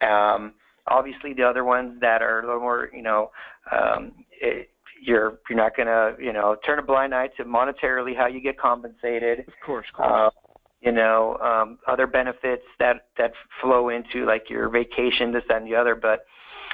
Um, 0.00 0.54
obviously, 0.86 1.34
the 1.34 1.42
other 1.42 1.64
ones 1.64 2.00
that 2.00 2.22
are 2.22 2.40
a 2.40 2.46
little 2.46 2.60
more, 2.60 2.90
you 2.94 3.02
know, 3.02 3.30
um, 3.70 4.12
it, 4.40 4.70
you're 5.02 5.38
you're 5.48 5.56
not 5.56 5.76
going 5.76 5.86
to, 5.86 6.14
you 6.22 6.32
know, 6.32 6.56
turn 6.64 6.78
a 6.78 6.82
blind 6.82 7.14
eye 7.14 7.28
to 7.36 7.44
monetarily 7.44 8.16
how 8.16 8.26
you 8.26 8.40
get 8.40 8.58
compensated. 8.58 9.40
Of 9.40 9.54
course, 9.64 9.86
of 9.92 9.96
course. 9.96 10.32
Uh, 10.34 10.50
you 10.80 10.92
know, 10.92 11.36
um, 11.38 11.78
other 11.86 12.06
benefits 12.06 12.62
that 12.78 13.08
that 13.18 13.32
flow 13.60 13.90
into 13.90 14.24
like 14.24 14.48
your 14.48 14.68
vacation, 14.68 15.32
this, 15.32 15.42
that, 15.48 15.58
and 15.58 15.66
the 15.66 15.74
other. 15.74 15.94
But 15.94 16.24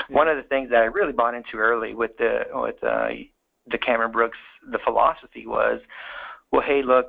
yeah. 0.08 0.16
one 0.16 0.28
of 0.28 0.36
the 0.36 0.44
things 0.44 0.70
that 0.70 0.78
I 0.78 0.84
really 0.84 1.12
bought 1.12 1.34
into 1.34 1.56
early 1.56 1.94
with 1.94 2.16
the 2.18 2.42
with 2.52 2.82
uh, 2.82 3.08
the 3.70 3.78
Cameron 3.78 4.12
Brooks 4.12 4.38
the 4.70 4.78
philosophy 4.84 5.46
was, 5.46 5.80
well, 6.52 6.62
hey, 6.62 6.82
look, 6.82 7.06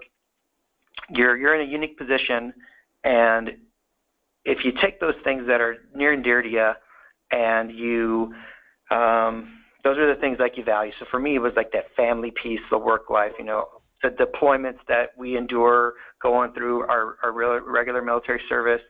you're 1.09 1.37
you're 1.37 1.55
in 1.55 1.67
a 1.67 1.71
unique 1.71 1.97
position, 1.97 2.53
and 3.03 3.51
if 4.45 4.63
you 4.63 4.71
take 4.81 4.99
those 4.99 5.15
things 5.23 5.43
that 5.47 5.61
are 5.61 5.77
near 5.93 6.13
and 6.13 6.23
dear 6.23 6.41
to 6.41 6.49
you, 6.49 6.71
and 7.31 7.71
you 7.71 8.33
um, 8.91 9.59
those 9.83 9.97
are 9.97 10.13
the 10.13 10.19
things 10.19 10.37
like 10.39 10.57
you 10.57 10.63
value. 10.63 10.91
So 10.99 11.05
for 11.09 11.19
me, 11.19 11.35
it 11.35 11.39
was 11.39 11.53
like 11.55 11.71
that 11.71 11.95
family 11.95 12.33
piece, 12.41 12.59
the 12.71 12.77
work 12.77 13.09
life, 13.09 13.31
you 13.37 13.45
know, 13.45 13.65
the 14.03 14.09
deployments 14.09 14.79
that 14.87 15.09
we 15.17 15.37
endure 15.37 15.93
going 16.21 16.51
through 16.53 16.81
our, 16.81 17.17
our 17.23 17.31
regular 17.31 18.01
military 18.01 18.41
service, 18.47 18.81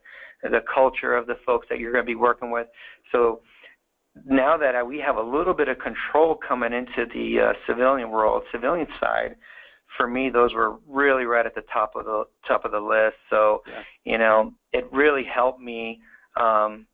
the 0.43 0.61
culture 0.73 1.15
of 1.15 1.27
the 1.27 1.35
folks 1.45 1.67
that 1.69 1.79
you're 1.79 1.91
going 1.91 2.03
to 2.03 2.07
be 2.07 2.15
working 2.15 2.51
with. 2.51 2.67
So 3.11 3.41
now 4.25 4.57
that 4.57 4.87
we 4.87 4.99
have 4.99 5.17
a 5.17 5.21
little 5.21 5.53
bit 5.53 5.67
of 5.67 5.77
control 5.79 6.37
coming 6.47 6.73
into 6.73 7.05
the 7.13 7.49
uh, 7.49 7.53
civilian 7.67 8.09
world, 8.09 8.43
civilian 8.51 8.87
side, 8.99 9.35
for 9.95 10.07
me, 10.07 10.29
those 10.29 10.53
were 10.53 10.77
really 10.87 11.25
right 11.25 11.45
at 11.45 11.55
the 11.55 11.63
top 11.73 11.95
of 11.95 12.05
the 12.05 12.25
top 12.47 12.65
of 12.65 12.71
the 12.71 12.79
list. 12.79 13.15
So, 13.29 13.63
yeah. 13.67 13.83
you 14.03 14.17
know, 14.17 14.53
it 14.73 14.87
really 14.91 15.23
helped 15.23 15.61
me 15.61 16.01
um, 16.39 16.85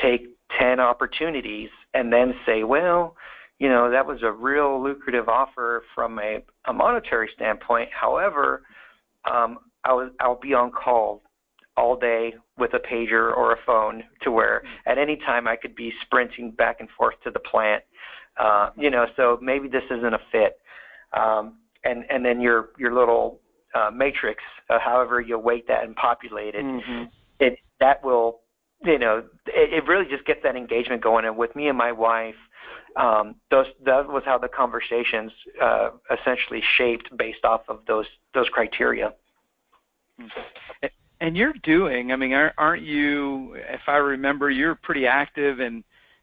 take 0.00 0.28
ten 0.58 0.80
opportunities 0.80 1.70
and 1.94 2.12
then 2.12 2.34
say, 2.46 2.62
well, 2.62 3.16
you 3.58 3.68
know, 3.68 3.90
that 3.90 4.06
was 4.06 4.22
a 4.22 4.30
real 4.30 4.82
lucrative 4.82 5.28
offer 5.28 5.82
from 5.94 6.18
a, 6.18 6.38
a 6.66 6.72
monetary 6.72 7.28
standpoint. 7.34 7.88
However, 7.92 8.62
um, 9.30 9.58
I 9.84 9.92
was 9.92 10.10
I'll 10.20 10.40
be 10.40 10.54
on 10.54 10.70
call 10.70 11.22
all 11.76 11.96
day 11.96 12.34
with 12.58 12.72
a 12.74 12.78
pager 12.78 13.36
or 13.36 13.52
a 13.52 13.56
phone 13.66 14.02
to 14.22 14.30
where 14.30 14.62
at 14.86 14.98
any 14.98 15.16
time 15.16 15.46
I 15.46 15.56
could 15.56 15.74
be 15.74 15.92
sprinting 16.02 16.50
back 16.50 16.80
and 16.80 16.88
forth 16.96 17.14
to 17.24 17.30
the 17.30 17.38
plant. 17.38 17.82
Uh, 18.38 18.70
you 18.76 18.90
know, 18.90 19.06
so 19.16 19.38
maybe 19.42 19.68
this 19.68 19.84
isn't 19.90 20.14
a 20.14 20.20
fit. 20.30 20.58
Um, 21.12 21.58
and 21.84 22.04
and 22.10 22.24
then 22.24 22.40
your 22.40 22.70
your 22.78 22.94
little 22.94 23.40
uh, 23.74 23.90
matrix, 23.90 24.42
uh, 24.70 24.78
however 24.78 25.20
you 25.20 25.38
weight 25.38 25.68
that 25.68 25.84
and 25.84 25.94
populate 25.96 26.54
it, 26.54 26.64
mm-hmm. 26.64 27.04
it 27.40 27.58
that 27.80 28.02
will, 28.04 28.40
you 28.84 28.98
know, 28.98 29.22
it, 29.46 29.72
it 29.72 29.86
really 29.86 30.06
just 30.08 30.26
gets 30.26 30.42
that 30.42 30.56
engagement 30.56 31.02
going. 31.02 31.24
And 31.24 31.36
with 31.36 31.54
me 31.54 31.68
and 31.68 31.78
my 31.78 31.92
wife, 31.92 32.34
um, 32.96 33.36
those 33.50 33.66
that 33.84 34.08
was 34.08 34.22
how 34.26 34.38
the 34.38 34.48
conversations 34.48 35.32
uh, 35.62 35.90
essentially 36.10 36.62
shaped 36.76 37.16
based 37.16 37.44
off 37.44 37.62
of 37.68 37.80
those 37.86 38.06
those 38.34 38.48
criteria. 38.48 39.12
Mm-hmm 40.20 40.86
and 41.20 41.36
you're 41.36 41.54
doing 41.62 42.12
i 42.12 42.16
mean 42.16 42.32
aren't 42.32 42.82
you 42.82 43.54
if 43.54 43.80
i 43.86 43.96
remember 43.96 44.50
you're 44.50 44.74
pretty 44.74 45.06
active 45.06 45.60
in 45.60 45.82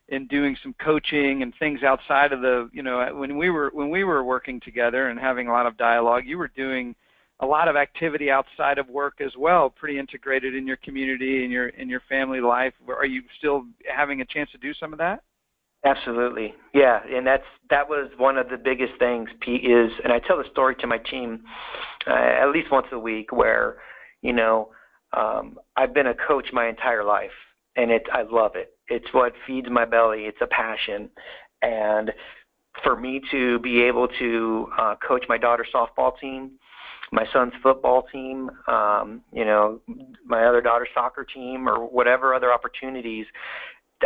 in 0.10 0.28
doing 0.28 0.56
some 0.62 0.76
coaching 0.84 1.42
and 1.44 1.54
things 1.58 1.82
outside 1.84 2.34
of 2.34 2.42
the 2.42 2.70
you 2.74 2.84
know 2.84 3.14
when 3.16 3.38
we 3.38 3.50
were 3.50 3.72
when 3.74 3.90
we 3.90 4.04
were 4.04 4.24
working 4.24 4.60
together 4.60 5.10
and 5.10 5.20
having 5.20 5.48
a 5.48 5.52
lot 5.52 5.66
of 5.66 5.78
dialogue 5.78 6.24
you 6.26 6.38
were 6.38 6.52
doing 6.56 6.96
a 7.40 7.46
lot 7.46 7.68
of 7.68 7.76
activity 7.76 8.30
outside 8.30 8.78
of 8.78 8.88
work 8.90 9.20
as 9.20 9.32
well 9.38 9.70
pretty 9.70 10.00
integrated 10.00 10.56
in 10.56 10.68
your 10.68 10.78
community 10.78 11.44
and 11.44 11.52
your 11.52 11.70
in 11.70 11.90
your 11.90 12.02
family 12.08 12.40
life. 12.40 12.74
Are 12.88 13.06
you 13.06 13.22
still 13.38 13.66
having 13.94 14.22
a 14.22 14.26
chance 14.26 14.50
to 14.52 14.58
do 14.58 14.74
some 14.74 14.94
of 14.94 15.00
that? 15.00 15.24
Absolutely. 15.86 16.54
Yeah 16.74 17.02
and 17.06 17.26
that's 17.28 17.44
that 17.70 17.88
was 17.88 18.10
one 18.18 18.38
of 18.38 18.50
the 18.50 18.58
biggest 18.58 18.94
things 19.00 19.30
pete 19.42 19.66
is 19.66 19.92
and 20.04 20.14
i 20.14 20.20
tell 20.20 20.38
the 20.38 20.50
story 20.52 20.76
to 20.76 20.88
my 20.88 20.98
team 20.98 21.44
uh, 22.08 22.14
at 22.14 22.52
least 22.52 22.72
once 22.72 22.88
a 22.92 23.00
week 23.00 23.32
where 23.32 23.78
you 24.22 24.32
know 24.32 24.70
um, 25.16 25.60
I've 25.76 25.94
been 25.94 26.08
a 26.08 26.16
coach 26.16 26.48
my 26.54 26.68
entire 26.68 27.04
life, 27.04 27.32
and 27.76 27.92
it 27.92 28.04
I 28.12 28.24
love 28.24 28.56
it. 28.56 28.74
It's 28.88 29.06
what 29.14 29.34
feeds 29.48 29.68
my 29.70 29.86
belly. 29.86 30.24
It's 30.24 30.38
a 30.42 30.48
passion, 30.48 31.10
and 31.62 32.12
for 32.84 32.96
me 33.00 33.22
to 33.32 33.60
be 33.60 33.82
able 33.82 34.08
to 34.20 34.68
uh, 34.80 34.96
coach 35.06 35.26
my 35.30 35.38
daughter's 35.38 35.68
softball 35.74 36.18
team, 36.20 36.52
my 37.12 37.26
son's 37.32 37.54
football 37.62 38.08
team, 38.12 38.50
um, 38.68 39.22
you 39.32 39.46
know, 39.46 39.80
my 40.26 40.46
other 40.46 40.62
daughter's 40.62 40.90
soccer 40.94 41.24
team, 41.24 41.70
or 41.70 41.88
whatever 41.88 42.34
other 42.34 42.52
opportunities 42.52 43.26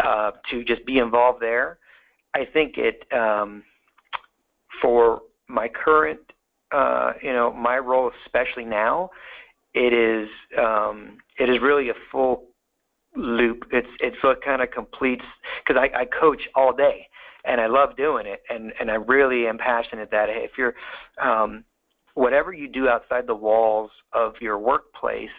uh, 0.04 0.32
to 0.52 0.64
just 0.64 0.86
be 0.86 1.00
involved 1.00 1.42
there. 1.42 1.80
I 2.36 2.46
think 2.46 2.76
it 2.78 3.06
um, 3.14 3.64
for 4.82 5.22
my 5.48 5.68
current, 5.70 6.20
uh, 6.72 7.14
you 7.22 7.32
know, 7.32 7.54
my 7.54 7.78
role, 7.78 8.12
especially 8.26 8.66
now, 8.66 9.10
it 9.78 9.94
is 9.94 10.28
um, 10.58 11.18
it 11.38 11.50
is 11.50 11.62
really 11.62 11.90
a 11.90 11.94
full 12.12 12.46
loop. 13.16 13.66
It's 13.72 13.88
it's 14.00 14.18
what 14.24 14.44
kind 14.44 14.62
of 14.62 14.72
completes 14.72 15.26
because 15.66 15.80
I, 15.80 16.02
I 16.02 16.06
coach 16.06 16.42
all 16.56 16.74
day 16.74 17.08
and 17.46 17.62
I 17.62 17.68
love 17.68 17.96
doing 17.96 18.26
it 18.26 18.42
and 18.50 18.74
and 18.80 18.90
I 18.90 18.96
really 18.96 19.48
am 19.48 19.58
passionate 19.58 20.10
that 20.12 20.30
if 20.30 20.52
you're 20.58 20.74
um, 21.22 21.64
whatever 22.16 22.52
you 22.54 22.68
do 22.68 22.88
outside 22.88 23.28
the 23.28 23.36
walls 23.36 23.92
of 24.14 24.34
your 24.42 24.58
workplace, 24.58 25.30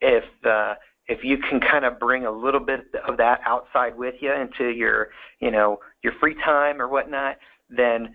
if 0.00 0.24
uh, 0.48 0.74
if 1.06 1.22
you 1.22 1.36
can 1.36 1.60
kind 1.60 1.84
of 1.84 2.00
bring 2.00 2.24
a 2.24 2.32
little 2.32 2.60
bit 2.60 2.86
of 3.06 3.18
that 3.18 3.40
outside 3.44 3.96
with 3.96 4.14
you 4.20 4.32
into 4.32 4.70
your 4.70 5.08
you 5.40 5.50
know 5.50 5.80
your 6.02 6.14
free 6.18 6.34
time 6.44 6.80
or 6.80 6.88
whatnot, 6.88 7.36
then 7.68 8.08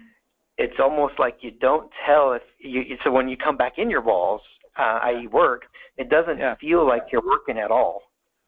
it's 0.58 0.80
almost 0.80 1.14
like 1.20 1.38
you 1.42 1.52
don't 1.52 1.92
tell 2.04 2.34
if 2.34 2.42
you 2.58 2.98
so 3.04 3.12
when 3.12 3.30
you 3.30 3.38
come 3.38 3.58
back 3.58 3.74
in 3.78 3.92
your 3.92 4.02
walls 4.02 4.42
uh, 4.78 5.00
i.e., 5.04 5.28
work, 5.28 5.64
it 5.98 6.10
doesn't 6.10 6.38
yeah. 6.38 6.56
feel 6.56 6.88
like 6.88 7.04
you're 7.12 7.26
working 7.26 7.58
at 7.58 7.72
all. 7.72 8.04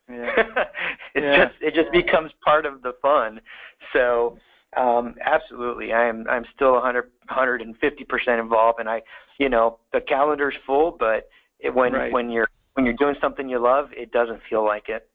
Yeah. 0.10 0.32
it's 1.15 1.24
yeah. 1.24 1.46
just 1.46 1.56
it 1.62 1.74
just 1.74 1.92
becomes 1.92 2.32
part 2.44 2.65
of 2.65 2.82
the 2.82 2.94
fun. 3.01 3.39
So 3.94 4.38
um, 4.75 5.15
absolutely, 5.25 5.94
I 5.94 6.08
am 6.08 6.25
I'm 6.30 6.46
still 6.56 6.74
100 6.74 7.12
150 7.27 8.03
percent 8.06 8.39
involved, 8.39 8.80
and 8.80 8.89
I 8.89 9.01
you 9.38 9.50
know 9.50 9.80
the 9.92 10.01
calendar's 10.01 10.56
full, 10.65 10.92
but 10.92 11.30
it, 11.60 11.74
when 11.74 11.94
right. 11.94 12.12
when 12.12 12.30
you're 12.30 12.50
when 12.74 12.86
you're 12.86 12.96
doing 12.96 13.15
something 13.22 13.48
you 13.48 13.60
love, 13.60 13.89
it 13.92 14.12
doesn't 14.12 14.42
feel 14.50 14.65
like 14.65 14.89
it. 14.89 15.08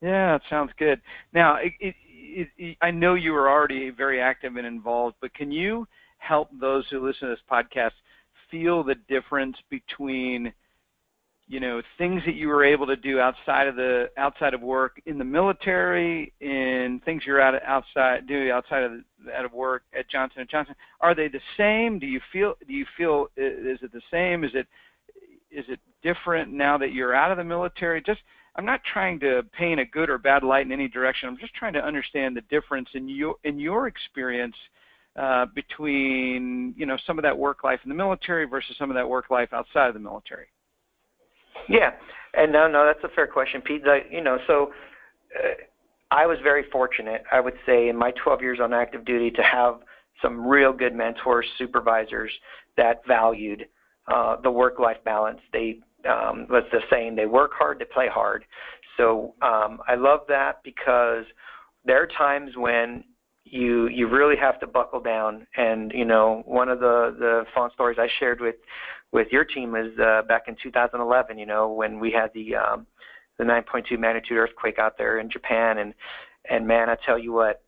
Yeah, 0.00 0.36
it 0.36 0.42
sounds 0.50 0.70
good. 0.78 1.00
Now, 1.32 1.56
it, 1.56 1.72
it, 1.80 2.48
it, 2.58 2.76
I 2.82 2.90
know 2.90 3.14
you 3.14 3.32
were 3.32 3.48
already 3.48 3.90
very 3.90 4.20
active 4.20 4.56
and 4.56 4.66
involved, 4.66 5.16
but 5.20 5.32
can 5.34 5.50
you 5.50 5.86
help 6.18 6.48
those 6.60 6.84
who 6.90 7.06
listen 7.06 7.28
to 7.28 7.34
this 7.34 7.44
podcast 7.50 7.92
feel 8.50 8.82
the 8.82 8.96
difference 9.08 9.56
between 9.70 10.52
you 11.46 11.60
know 11.60 11.82
things 11.98 12.22
that 12.24 12.34
you 12.34 12.48
were 12.48 12.64
able 12.64 12.86
to 12.86 12.96
do 12.96 13.20
outside 13.20 13.66
of 13.66 13.76
the 13.76 14.06
outside 14.16 14.54
of 14.54 14.62
work 14.62 15.00
in 15.06 15.18
the 15.18 15.24
military 15.24 16.32
in 16.40 17.00
things 17.04 17.22
you're 17.26 17.40
out 17.40 17.54
outside 17.66 18.26
doing 18.26 18.50
outside 18.50 18.82
of 18.82 18.92
the, 18.92 19.32
out 19.32 19.44
of 19.44 19.52
work 19.52 19.82
at 19.98 20.08
Johnson 20.08 20.40
and 20.40 20.48
Johnson. 20.48 20.74
Are 21.00 21.14
they 21.14 21.28
the 21.28 21.40
same? 21.56 21.98
Do 21.98 22.06
you 22.06 22.20
feel 22.32 22.54
do 22.66 22.72
you 22.72 22.86
feel 22.96 23.26
is 23.36 23.78
it 23.82 23.92
the 23.92 24.02
same? 24.10 24.44
Is 24.44 24.52
it 24.54 24.66
is 25.50 25.64
it 25.68 25.80
different 26.02 26.52
now 26.52 26.78
that 26.78 26.92
you're 26.92 27.14
out 27.14 27.30
of 27.30 27.36
the 27.36 27.44
military? 27.44 28.02
Just 28.02 28.20
I'm 28.56 28.64
not 28.64 28.80
trying 28.90 29.20
to 29.20 29.42
paint 29.58 29.80
a 29.80 29.84
good 29.84 30.08
or 30.08 30.16
bad 30.16 30.44
light 30.44 30.64
in 30.64 30.72
any 30.72 30.88
direction. 30.88 31.28
I'm 31.28 31.38
just 31.38 31.54
trying 31.54 31.72
to 31.74 31.84
understand 31.84 32.36
the 32.36 32.42
difference 32.42 32.88
in 32.94 33.08
your 33.08 33.36
in 33.44 33.58
your 33.58 33.86
experience 33.86 34.56
uh, 35.16 35.46
between 35.54 36.74
you 36.76 36.86
know 36.86 36.96
some 37.06 37.18
of 37.18 37.22
that 37.22 37.36
work 37.36 37.64
life 37.64 37.80
in 37.84 37.88
the 37.88 37.94
military 37.94 38.46
versus 38.46 38.76
some 38.78 38.90
of 38.90 38.94
that 38.94 39.08
work 39.08 39.30
life 39.30 39.52
outside 39.52 39.88
of 39.88 39.94
the 39.94 40.00
military? 40.00 40.46
Yeah, 41.68 41.92
and 42.34 42.52
no, 42.52 42.68
no, 42.68 42.84
that's 42.84 43.02
a 43.04 43.14
fair 43.14 43.26
question, 43.26 43.60
Pete. 43.60 43.86
Like, 43.86 44.06
you 44.10 44.20
know, 44.20 44.38
so 44.46 44.72
uh, 45.38 45.54
I 46.10 46.26
was 46.26 46.38
very 46.42 46.64
fortunate, 46.70 47.22
I 47.32 47.40
would 47.40 47.54
say, 47.66 47.88
in 47.88 47.96
my 47.96 48.12
12 48.22 48.42
years 48.42 48.58
on 48.62 48.72
active 48.72 49.04
duty 49.04 49.30
to 49.32 49.42
have 49.42 49.80
some 50.22 50.46
real 50.46 50.72
good 50.72 50.94
mentors, 50.94 51.46
supervisors 51.58 52.30
that 52.76 53.02
valued 53.06 53.66
uh, 54.12 54.36
the 54.42 54.50
work-life 54.50 54.98
balance. 55.04 55.40
They, 55.52 55.80
um, 56.08 56.46
what's 56.48 56.70
the 56.70 56.80
saying? 56.90 57.16
They 57.16 57.26
work 57.26 57.52
hard, 57.54 57.78
they 57.78 57.86
play 57.86 58.08
hard. 58.08 58.44
So 58.96 59.34
um, 59.42 59.80
I 59.88 59.96
love 59.96 60.20
that 60.28 60.60
because 60.62 61.24
there 61.84 62.02
are 62.02 62.06
times 62.06 62.52
when 62.56 63.04
you 63.54 63.86
you 63.86 64.08
really 64.08 64.36
have 64.36 64.58
to 64.60 64.66
buckle 64.66 65.00
down. 65.00 65.46
And 65.56 65.92
you 65.94 66.04
know, 66.04 66.42
one 66.44 66.68
of 66.68 66.80
the 66.80 67.14
the 67.18 67.44
fun 67.54 67.70
stories 67.72 67.98
I 68.00 68.08
shared 68.18 68.40
with 68.40 68.56
with 69.12 69.28
your 69.30 69.44
team 69.44 69.76
is 69.76 69.96
uh, 69.98 70.22
back 70.26 70.44
in 70.48 70.56
2011. 70.60 71.38
You 71.38 71.46
know, 71.46 71.72
when 71.72 72.00
we 72.00 72.10
had 72.10 72.30
the 72.34 72.56
um, 72.56 72.86
the 73.38 73.44
9.2 73.44 73.98
magnitude 73.98 74.38
earthquake 74.38 74.78
out 74.78 74.98
there 74.98 75.20
in 75.20 75.30
Japan, 75.30 75.78
and 75.78 75.94
and 76.50 76.66
man, 76.66 76.90
I 76.90 76.96
tell 77.06 77.16
you 77.16 77.32
what, 77.32 77.62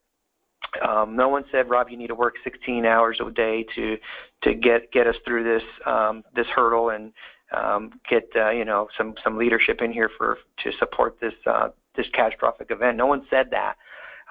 um, 0.86 1.14
no 1.14 1.28
one 1.28 1.44
said, 1.52 1.70
Rob, 1.70 1.88
you 1.88 1.96
need 1.96 2.08
to 2.08 2.14
work 2.16 2.34
16 2.42 2.84
hours 2.84 3.20
a 3.24 3.30
day 3.30 3.64
to 3.76 3.96
to 4.42 4.54
get 4.54 4.90
get 4.90 5.06
us 5.06 5.16
through 5.24 5.44
this 5.44 5.62
um, 5.86 6.24
this 6.34 6.46
hurdle 6.48 6.90
and 6.90 7.12
um, 7.56 7.92
get 8.10 8.28
uh, 8.34 8.50
you 8.50 8.64
know 8.64 8.88
some 8.98 9.14
some 9.22 9.38
leadership 9.38 9.82
in 9.82 9.92
here 9.92 10.10
for 10.18 10.38
to 10.64 10.72
support 10.80 11.16
this 11.20 11.34
uh, 11.46 11.68
this 11.96 12.06
catastrophic 12.12 12.72
event. 12.72 12.96
No 12.96 13.06
one 13.06 13.24
said 13.30 13.46
that. 13.52 13.76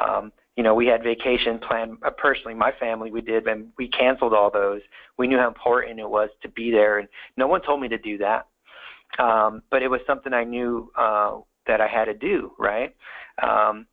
Um, 0.05 0.33
you 0.55 0.63
know, 0.63 0.74
we 0.74 0.88
had 0.88 1.03
vacation 1.03 1.59
planned. 1.59 1.97
Uh, 2.05 2.09
personally, 2.12 2.53
my 2.53 2.71
family, 2.79 3.12
we 3.12 3.21
did, 3.21 3.45
and 3.47 3.67
we 3.77 3.89
canceled 3.89 4.33
all 4.33 4.50
those. 4.50 4.81
We 5.17 5.27
knew 5.27 5.38
how 5.38 5.47
important 5.47 6.00
it 6.00 6.09
was 6.09 6.29
to 6.43 6.50
be 6.50 6.71
there, 6.71 7.00
and 7.00 7.07
no 7.35 7.47
one 7.47 7.62
told 7.62 7.81
me 7.81 7.89
to 7.89 7.97
do 7.97 8.17
that. 8.19 8.47
Um, 9.19 9.63
but 9.69 9.81
it 9.81 9.89
was 9.89 10.01
something 10.07 10.33
I 10.33 10.43
knew 10.43 10.91
uh, 10.97 11.39
that 11.67 11.81
I 11.81 11.88
had 11.88 12.05
to 12.05 12.13
do, 12.13 12.53
right? 12.57 12.95
Um, 13.41 13.85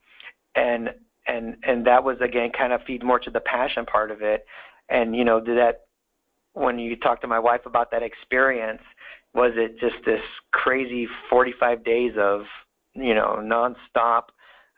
and 0.55 0.91
and 1.27 1.57
and 1.65 1.87
that 1.87 2.03
was 2.03 2.17
again 2.21 2.51
kind 2.57 2.73
of 2.73 2.83
feed 2.87 3.03
more 3.03 3.19
to 3.19 3.31
the 3.31 3.41
passion 3.41 3.85
part 3.85 4.11
of 4.11 4.23
it. 4.23 4.45
And 4.89 5.17
you 5.17 5.25
know, 5.25 5.41
did 5.41 5.59
that 5.59 5.83
when 6.55 6.79
you 6.79 6.97
talk 6.97 7.21
to 7.23 7.27
my 7.27 7.39
wife 7.39 7.63
about 7.67 7.91
that 7.91 8.03
experience, 8.03 8.83
was 9.35 9.53
it 9.57 9.79
just 9.81 10.05
this 10.05 10.21
crazy 10.53 11.09
45 11.31 11.85
days 11.85 12.13
of 12.19 12.43
you 12.95 13.15
know 13.15 13.41
nonstop 13.43 14.25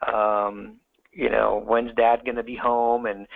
um 0.06 0.78
you 1.14 1.30
know 1.30 1.62
when's 1.66 1.94
dad 1.94 2.24
going 2.24 2.36
to 2.36 2.42
be 2.42 2.56
home 2.56 3.06
and 3.06 3.26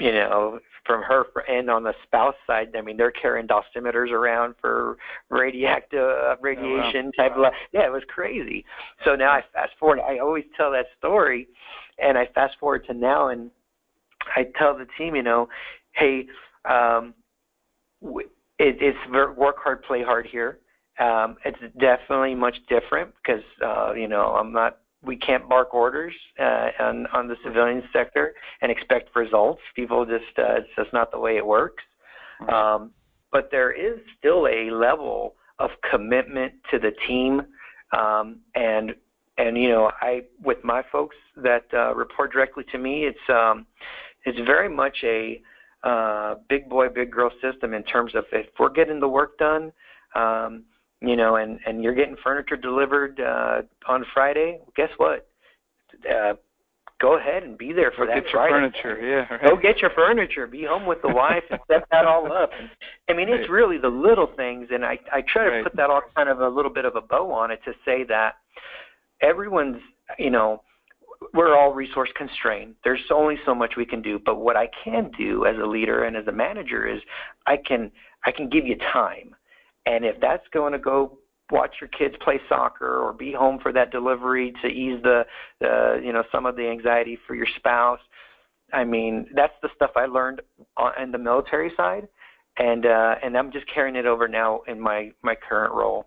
you 0.00 0.12
know 0.12 0.58
from 0.84 1.02
her 1.02 1.24
and 1.48 1.70
on 1.70 1.82
the 1.84 1.94
spouse 2.04 2.34
side 2.46 2.68
i 2.76 2.80
mean 2.80 2.96
they're 2.96 3.10
carrying 3.10 3.46
dosimeters 3.46 4.10
around 4.10 4.54
for 4.60 4.96
radioactive 5.30 6.00
uh, 6.00 6.36
radiation 6.40 7.06
oh, 7.06 7.22
wow. 7.22 7.28
type 7.28 7.36
wow. 7.36 7.44
of 7.46 7.52
yeah 7.72 7.86
it 7.86 7.92
was 7.92 8.02
crazy 8.08 8.64
so 9.04 9.14
now 9.14 9.30
i 9.30 9.42
fast 9.52 9.72
forward 9.78 10.00
i 10.00 10.18
always 10.18 10.44
tell 10.56 10.72
that 10.72 10.86
story 10.98 11.46
and 11.98 12.18
i 12.18 12.26
fast 12.34 12.56
forward 12.58 12.84
to 12.86 12.92
now 12.92 13.28
and 13.28 13.50
i 14.36 14.44
tell 14.58 14.76
the 14.76 14.86
team 14.98 15.14
you 15.14 15.22
know 15.22 15.48
hey 15.92 16.26
um 16.68 17.14
it, 18.58 18.76
it's 18.80 18.98
work 19.36 19.56
hard 19.62 19.82
play 19.84 20.02
hard 20.02 20.26
here 20.26 20.58
um 20.98 21.36
it's 21.44 21.58
definitely 21.78 22.34
much 22.34 22.56
different 22.68 23.12
because 23.22 23.44
uh 23.64 23.92
you 23.94 24.08
know 24.08 24.34
i'm 24.34 24.52
not 24.52 24.78
we 25.04 25.16
can't 25.16 25.48
bark 25.48 25.74
orders 25.74 26.14
uh, 26.38 26.68
on, 26.80 27.06
on 27.08 27.28
the 27.28 27.36
civilian 27.44 27.82
sector 27.92 28.34
and 28.62 28.70
expect 28.70 29.14
results. 29.14 29.60
People 29.76 30.04
just, 30.04 30.38
uh, 30.38 30.56
it's 30.58 30.68
just 30.76 30.92
not 30.92 31.10
the 31.10 31.18
way 31.18 31.36
it 31.36 31.46
works. 31.46 31.82
Um, 32.52 32.90
but 33.32 33.48
there 33.50 33.72
is 33.72 33.98
still 34.18 34.46
a 34.46 34.70
level 34.70 35.34
of 35.58 35.70
commitment 35.90 36.52
to 36.70 36.78
the 36.78 36.92
team. 37.06 37.42
Um, 37.96 38.40
and, 38.54 38.94
and, 39.38 39.56
you 39.56 39.68
know, 39.68 39.90
I, 40.00 40.22
with 40.42 40.58
my 40.64 40.82
folks 40.90 41.16
that 41.36 41.64
uh, 41.72 41.94
report 41.94 42.32
directly 42.32 42.64
to 42.72 42.78
me, 42.78 43.04
it's, 43.04 43.18
um, 43.28 43.66
it's 44.24 44.38
very 44.46 44.68
much 44.68 44.98
a 45.04 45.40
uh, 45.84 46.36
big 46.48 46.68
boy, 46.68 46.88
big 46.88 47.10
girl 47.10 47.30
system 47.42 47.74
in 47.74 47.82
terms 47.82 48.14
of 48.14 48.24
if 48.32 48.46
we're 48.58 48.70
getting 48.70 49.00
the 49.00 49.08
work 49.08 49.36
done, 49.38 49.70
um, 50.14 50.64
you 51.00 51.16
know, 51.16 51.36
and 51.36 51.58
and 51.66 51.82
you're 51.82 51.94
getting 51.94 52.16
furniture 52.22 52.56
delivered 52.56 53.20
uh, 53.20 53.62
on 53.86 54.04
Friday, 54.12 54.60
guess 54.76 54.90
what? 54.96 55.26
Uh, 56.08 56.34
go 57.00 57.18
ahead 57.18 57.42
and 57.42 57.58
be 57.58 57.72
there 57.72 57.92
for 57.92 58.06
go 58.06 58.14
that 58.14 58.24
get 58.24 58.32
Friday. 58.32 58.52
Your 58.52 58.70
furniture, 58.70 59.06
yeah. 59.06 59.34
Right. 59.34 59.50
Go 59.50 59.56
get 59.56 59.80
your 59.80 59.90
furniture. 59.90 60.46
Be 60.46 60.64
home 60.64 60.86
with 60.86 61.02
the 61.02 61.08
wife 61.08 61.44
and 61.50 61.60
set 61.68 61.84
that 61.90 62.06
all 62.06 62.32
up. 62.32 62.50
And, 62.58 62.70
I 63.08 63.12
mean, 63.12 63.28
it's 63.28 63.50
really 63.50 63.78
the 63.78 63.88
little 63.88 64.28
things, 64.36 64.68
and 64.72 64.84
I 64.84 64.98
I 65.12 65.22
try 65.22 65.44
to 65.44 65.50
right. 65.50 65.64
put 65.64 65.76
that 65.76 65.90
all 65.90 66.02
kind 66.16 66.28
of 66.28 66.40
a 66.40 66.48
little 66.48 66.72
bit 66.72 66.84
of 66.84 66.96
a 66.96 67.00
bow 67.00 67.30
on 67.32 67.50
it 67.50 67.60
to 67.64 67.72
say 67.84 68.04
that 68.04 68.36
everyone's, 69.20 69.80
you 70.18 70.30
know, 70.30 70.62
we're 71.32 71.56
all 71.56 71.72
resource 71.72 72.10
constrained. 72.16 72.74
There's 72.84 73.00
only 73.10 73.36
so 73.46 73.54
much 73.54 73.74
we 73.76 73.86
can 73.86 74.02
do, 74.02 74.20
but 74.24 74.36
what 74.36 74.56
I 74.56 74.68
can 74.82 75.10
do 75.16 75.46
as 75.46 75.56
a 75.62 75.66
leader 75.66 76.04
and 76.04 76.16
as 76.16 76.26
a 76.26 76.32
manager 76.32 76.86
is 76.86 77.00
I 77.46 77.56
can 77.56 77.90
I 78.26 78.32
can 78.32 78.48
give 78.48 78.66
you 78.66 78.76
time 78.92 79.34
and 79.86 80.04
if 80.04 80.20
that's 80.20 80.46
going 80.52 80.72
to 80.72 80.78
go 80.78 81.18
watch 81.50 81.76
your 81.80 81.88
kids 81.88 82.14
play 82.22 82.40
soccer 82.48 82.98
or 83.00 83.12
be 83.12 83.32
home 83.32 83.58
for 83.62 83.72
that 83.72 83.90
delivery 83.90 84.52
to 84.62 84.68
ease 84.68 85.00
the, 85.02 85.24
the 85.60 86.00
you 86.02 86.12
know 86.12 86.24
some 86.32 86.46
of 86.46 86.56
the 86.56 86.66
anxiety 86.66 87.18
for 87.26 87.34
your 87.34 87.46
spouse, 87.56 88.00
I 88.72 88.84
mean 88.84 89.26
that's 89.34 89.54
the 89.62 89.68
stuff 89.76 89.90
I 89.96 90.06
learned 90.06 90.42
on 90.76 91.12
the 91.12 91.18
military 91.18 91.72
side, 91.76 92.08
and 92.58 92.86
uh, 92.86 93.16
and 93.22 93.36
I'm 93.36 93.52
just 93.52 93.66
carrying 93.72 93.96
it 93.96 94.06
over 94.06 94.28
now 94.28 94.62
in 94.66 94.80
my 94.80 95.12
my 95.22 95.34
current 95.34 95.74
role. 95.74 96.06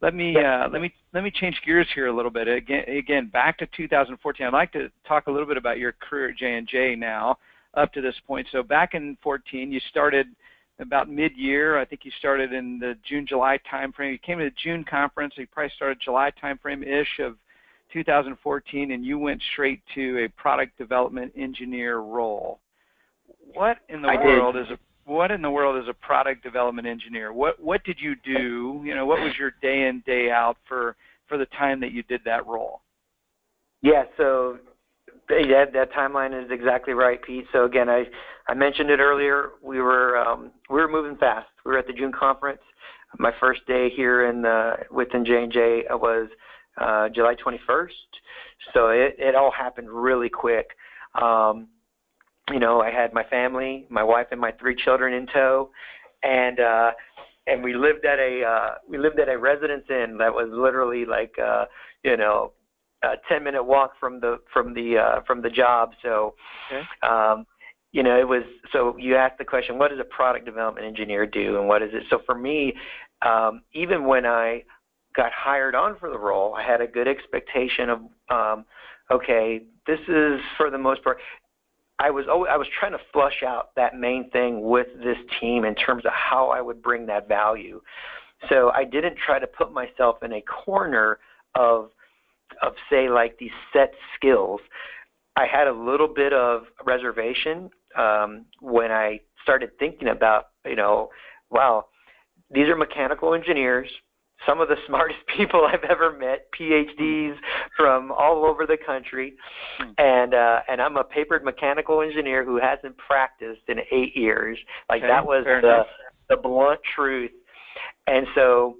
Let 0.00 0.14
me 0.14 0.36
uh, 0.36 0.68
let 0.68 0.80
me 0.80 0.92
let 1.12 1.24
me 1.24 1.30
change 1.30 1.60
gears 1.66 1.88
here 1.94 2.06
a 2.06 2.14
little 2.14 2.30
bit. 2.30 2.46
Again, 2.46 2.84
again, 2.88 3.28
back 3.32 3.58
to 3.58 3.66
2014. 3.76 4.46
I'd 4.46 4.52
like 4.52 4.72
to 4.72 4.90
talk 5.06 5.26
a 5.26 5.30
little 5.30 5.46
bit 5.46 5.56
about 5.56 5.78
your 5.78 5.92
career 5.92 6.28
at 6.28 6.36
J 6.36 6.54
and 6.54 6.68
J 6.68 6.94
now 6.94 7.38
up 7.74 7.92
to 7.94 8.00
this 8.00 8.14
point. 8.26 8.46
So 8.52 8.62
back 8.62 8.94
in 8.94 9.16
14, 9.22 9.72
you 9.72 9.80
started 9.90 10.28
about 10.80 11.08
mid-year. 11.08 11.78
I 11.78 11.84
think 11.84 12.04
you 12.04 12.10
started 12.18 12.52
in 12.52 12.78
the 12.78 12.94
June-July 13.08 13.58
timeframe. 13.72 14.12
You 14.12 14.18
came 14.18 14.38
to 14.38 14.44
the 14.44 14.54
June 14.62 14.84
conference. 14.88 15.34
You 15.36 15.46
probably 15.46 15.72
started 15.76 15.98
July 16.02 16.30
timeframe-ish 16.42 17.20
of 17.20 17.36
2014, 17.92 18.92
and 18.92 19.04
you 19.04 19.18
went 19.18 19.42
straight 19.52 19.80
to 19.94 20.24
a 20.24 20.28
product 20.40 20.76
development 20.78 21.32
engineer 21.36 21.98
role. 21.98 22.60
What 23.54 23.78
in 23.88 24.02
the 24.02 24.08
I 24.08 24.16
world 24.16 24.54
did. 24.54 24.66
is 24.66 24.70
a 24.72 24.78
what 25.10 25.30
in 25.30 25.40
the 25.40 25.50
world 25.50 25.82
is 25.82 25.88
a 25.88 25.94
product 25.94 26.42
development 26.42 26.86
engineer? 26.86 27.32
What 27.32 27.58
what 27.62 27.82
did 27.84 27.96
you 27.98 28.14
do? 28.24 28.82
You 28.84 28.94
know, 28.94 29.06
what 29.06 29.20
was 29.20 29.32
your 29.38 29.52
day 29.62 29.88
in 29.88 30.02
day 30.06 30.30
out 30.30 30.58
for 30.68 30.96
for 31.28 31.38
the 31.38 31.46
time 31.46 31.80
that 31.80 31.92
you 31.92 32.02
did 32.04 32.20
that 32.24 32.46
role? 32.46 32.82
Yeah, 33.80 34.04
so 34.16 34.58
yeah, 35.30 35.64
that 35.72 35.92
timeline 35.92 36.32
is 36.38 36.50
exactly 36.50 36.94
right, 36.94 37.20
Pete. 37.22 37.46
So 37.52 37.64
again, 37.64 37.88
I 37.88 38.04
I 38.48 38.54
mentioned 38.54 38.90
it 38.90 39.00
earlier. 39.00 39.50
We 39.62 39.80
were 39.80 40.16
um, 40.16 40.50
we 40.70 40.76
were 40.76 40.88
moving 40.88 41.16
fast. 41.16 41.48
We 41.64 41.72
were 41.72 41.78
at 41.78 41.86
the 41.86 41.92
June 41.92 42.12
conference. 42.12 42.60
My 43.18 43.32
first 43.40 43.66
day 43.66 43.88
here 43.94 44.28
in 44.28 44.42
the 44.42 44.76
within 44.90 45.24
J 45.24 45.42
and 45.42 45.52
J 45.52 45.82
was 45.90 46.28
uh, 46.80 47.08
July 47.08 47.34
21st. 47.34 47.88
So 48.74 48.88
it 48.88 49.16
it 49.18 49.34
all 49.34 49.50
happened 49.50 49.90
really 49.90 50.28
quick. 50.28 50.68
Um, 51.20 51.68
you 52.50 52.58
know, 52.58 52.80
I 52.80 52.90
had 52.90 53.12
my 53.12 53.24
family, 53.24 53.86
my 53.90 54.02
wife, 54.02 54.28
and 54.30 54.40
my 54.40 54.52
three 54.52 54.74
children 54.74 55.12
in 55.12 55.26
tow, 55.26 55.70
and 56.22 56.60
uh, 56.60 56.90
and 57.46 57.62
we 57.62 57.74
lived 57.74 58.04
at 58.04 58.18
a 58.18 58.42
uh, 58.44 58.74
we 58.88 58.98
lived 58.98 59.18
at 59.18 59.28
a 59.28 59.38
residence 59.38 59.84
inn 59.90 60.16
that 60.18 60.32
was 60.32 60.48
literally 60.52 61.04
like 61.04 61.34
uh, 61.38 61.64
you 62.04 62.16
know 62.16 62.52
a 63.02 63.14
10 63.28 63.44
minute 63.44 63.62
walk 63.62 63.92
from 63.98 64.20
the 64.20 64.38
from 64.52 64.74
the 64.74 64.98
uh, 64.98 65.20
from 65.26 65.42
the 65.42 65.50
job. 65.50 65.90
So, 66.02 66.34
okay. 66.72 66.82
um, 67.02 67.46
you 67.92 68.02
know, 68.02 68.18
it 68.18 68.26
was 68.26 68.42
so 68.72 68.96
you 68.98 69.16
asked 69.16 69.38
the 69.38 69.44
question, 69.44 69.78
what 69.78 69.90
does 69.90 70.00
a 70.00 70.04
product 70.04 70.44
development 70.44 70.86
engineer 70.86 71.26
do, 71.26 71.58
and 71.58 71.68
what 71.68 71.82
is 71.82 71.90
it? 71.92 72.04
So 72.10 72.20
for 72.26 72.34
me, 72.34 72.74
um, 73.22 73.62
even 73.72 74.04
when 74.04 74.26
I 74.26 74.64
got 75.16 75.32
hired 75.32 75.74
on 75.74 75.96
for 75.98 76.10
the 76.10 76.18
role, 76.18 76.54
I 76.54 76.62
had 76.62 76.80
a 76.80 76.86
good 76.86 77.08
expectation 77.08 77.90
of, 77.90 78.00
um, 78.30 78.64
okay, 79.10 79.62
this 79.86 79.98
is 80.08 80.40
for 80.56 80.70
the 80.70 80.78
most 80.78 81.02
part. 81.02 81.18
I 82.00 82.10
was 82.10 82.26
always, 82.30 82.48
I 82.52 82.56
was 82.56 82.68
trying 82.78 82.92
to 82.92 83.00
flush 83.12 83.42
out 83.44 83.74
that 83.74 83.98
main 83.98 84.30
thing 84.30 84.62
with 84.62 84.86
this 85.02 85.16
team 85.40 85.64
in 85.64 85.74
terms 85.74 86.06
of 86.06 86.12
how 86.12 86.50
I 86.50 86.60
would 86.60 86.80
bring 86.80 87.06
that 87.06 87.26
value. 87.26 87.80
So 88.48 88.70
I 88.70 88.84
didn't 88.84 89.16
try 89.16 89.40
to 89.40 89.46
put 89.48 89.72
myself 89.72 90.22
in 90.22 90.32
a 90.34 90.42
corner 90.42 91.18
of 91.56 91.90
of 92.62 92.74
say 92.90 93.08
like 93.08 93.38
these 93.38 93.50
set 93.72 93.92
skills, 94.16 94.60
I 95.36 95.46
had 95.46 95.68
a 95.68 95.72
little 95.72 96.08
bit 96.08 96.32
of 96.32 96.62
reservation 96.84 97.70
um, 97.96 98.46
when 98.60 98.90
I 98.90 99.20
started 99.42 99.70
thinking 99.78 100.08
about, 100.08 100.48
you 100.66 100.76
know, 100.76 101.10
wow, 101.50 101.86
these 102.50 102.68
are 102.68 102.76
mechanical 102.76 103.34
engineers, 103.34 103.88
some 104.46 104.60
of 104.60 104.68
the 104.68 104.76
smartest 104.86 105.20
people 105.36 105.64
I've 105.64 105.88
ever 105.88 106.16
met, 106.16 106.48
PhDs 106.58 107.36
from 107.76 108.12
all 108.12 108.44
over 108.44 108.66
the 108.66 108.76
country, 108.84 109.34
and 109.98 110.34
uh, 110.34 110.60
and 110.68 110.80
I'm 110.80 110.96
a 110.96 111.04
papered 111.04 111.44
mechanical 111.44 112.02
engineer 112.02 112.44
who 112.44 112.58
hasn't 112.60 112.96
practiced 112.98 113.62
in 113.68 113.78
eight 113.92 114.16
years. 114.16 114.58
Like 114.88 115.02
okay, 115.02 115.08
that 115.08 115.24
was 115.24 115.44
the 115.44 115.58
enough. 115.58 115.86
the 116.28 116.36
blunt 116.36 116.80
truth. 116.94 117.30
And 118.06 118.26
so, 118.34 118.76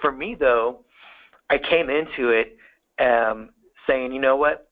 for 0.00 0.12
me 0.12 0.36
though, 0.38 0.84
I 1.50 1.58
came 1.58 1.90
into 1.90 2.30
it 2.30 2.56
um, 2.98 3.50
saying, 3.86 4.12
you 4.12 4.20
know 4.20 4.36
what, 4.36 4.70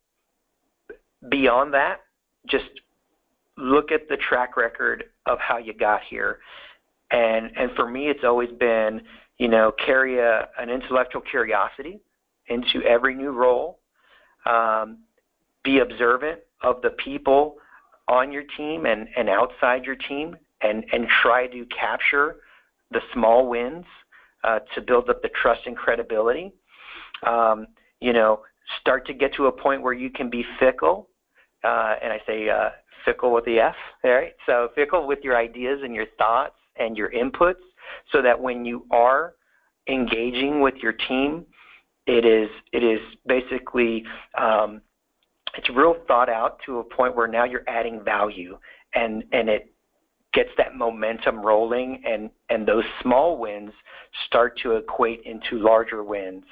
beyond 1.28 1.74
that, 1.74 2.00
just 2.46 2.64
look 3.56 3.92
at 3.92 4.08
the 4.08 4.16
track 4.16 4.56
record 4.56 5.04
of 5.26 5.38
how 5.38 5.58
you 5.58 5.74
got 5.74 6.00
here. 6.08 6.38
And 7.10 7.50
and 7.56 7.70
for 7.76 7.88
me, 7.88 8.08
it's 8.08 8.24
always 8.24 8.50
been, 8.58 9.02
you 9.38 9.48
know, 9.48 9.72
carry 9.84 10.18
a, 10.18 10.48
an 10.58 10.70
intellectual 10.70 11.20
curiosity 11.20 12.00
into 12.48 12.82
every 12.86 13.14
new 13.14 13.30
role. 13.30 13.80
Um, 14.46 14.98
be 15.62 15.78
observant 15.78 16.40
of 16.62 16.82
the 16.82 16.90
people 16.90 17.56
on 18.08 18.32
your 18.32 18.42
team 18.56 18.86
and, 18.86 19.06
and 19.16 19.28
outside 19.28 19.84
your 19.84 19.94
team 19.94 20.36
and, 20.60 20.84
and 20.92 21.06
try 21.22 21.46
to 21.46 21.64
capture 21.66 22.36
the 22.90 23.00
small 23.12 23.48
wins 23.48 23.84
uh, 24.44 24.58
to 24.74 24.80
build 24.80 25.08
up 25.08 25.22
the 25.22 25.30
trust 25.40 25.60
and 25.66 25.76
credibility. 25.76 26.52
Um, 27.26 27.68
you 28.02 28.12
know, 28.12 28.40
start 28.80 29.06
to 29.06 29.14
get 29.14 29.34
to 29.34 29.46
a 29.46 29.52
point 29.52 29.82
where 29.82 29.92
you 29.92 30.10
can 30.10 30.28
be 30.28 30.44
fickle, 30.58 31.08
uh, 31.64 31.94
and 32.02 32.12
I 32.12 32.18
say 32.26 32.48
uh, 32.48 32.70
fickle 33.04 33.32
with 33.32 33.44
the 33.44 33.60
F, 33.60 33.74
right? 34.02 34.32
So 34.46 34.68
fickle 34.74 35.06
with 35.06 35.20
your 35.22 35.36
ideas 35.36 35.80
and 35.84 35.94
your 35.94 36.06
thoughts 36.18 36.56
and 36.76 36.96
your 36.96 37.10
inputs, 37.10 37.62
so 38.10 38.20
that 38.22 38.38
when 38.38 38.64
you 38.64 38.86
are 38.90 39.34
engaging 39.88 40.60
with 40.60 40.74
your 40.82 40.92
team, 40.92 41.46
it 42.06 42.24
is 42.24 42.48
it 42.72 42.82
is 42.82 43.00
basically 43.26 44.04
um, 44.38 44.80
it's 45.56 45.68
real 45.70 45.96
thought 46.08 46.28
out 46.28 46.58
to 46.66 46.78
a 46.78 46.84
point 46.84 47.14
where 47.14 47.28
now 47.28 47.44
you're 47.44 47.68
adding 47.68 48.02
value 48.04 48.58
and 48.94 49.22
and 49.32 49.48
it 49.48 49.72
gets 50.34 50.48
that 50.56 50.74
momentum 50.74 51.40
rolling 51.44 52.02
and 52.06 52.30
and 52.48 52.66
those 52.66 52.84
small 53.02 53.38
wins 53.38 53.70
start 54.26 54.58
to 54.62 54.72
equate 54.72 55.22
into 55.24 55.62
larger 55.62 56.02
wins 56.02 56.44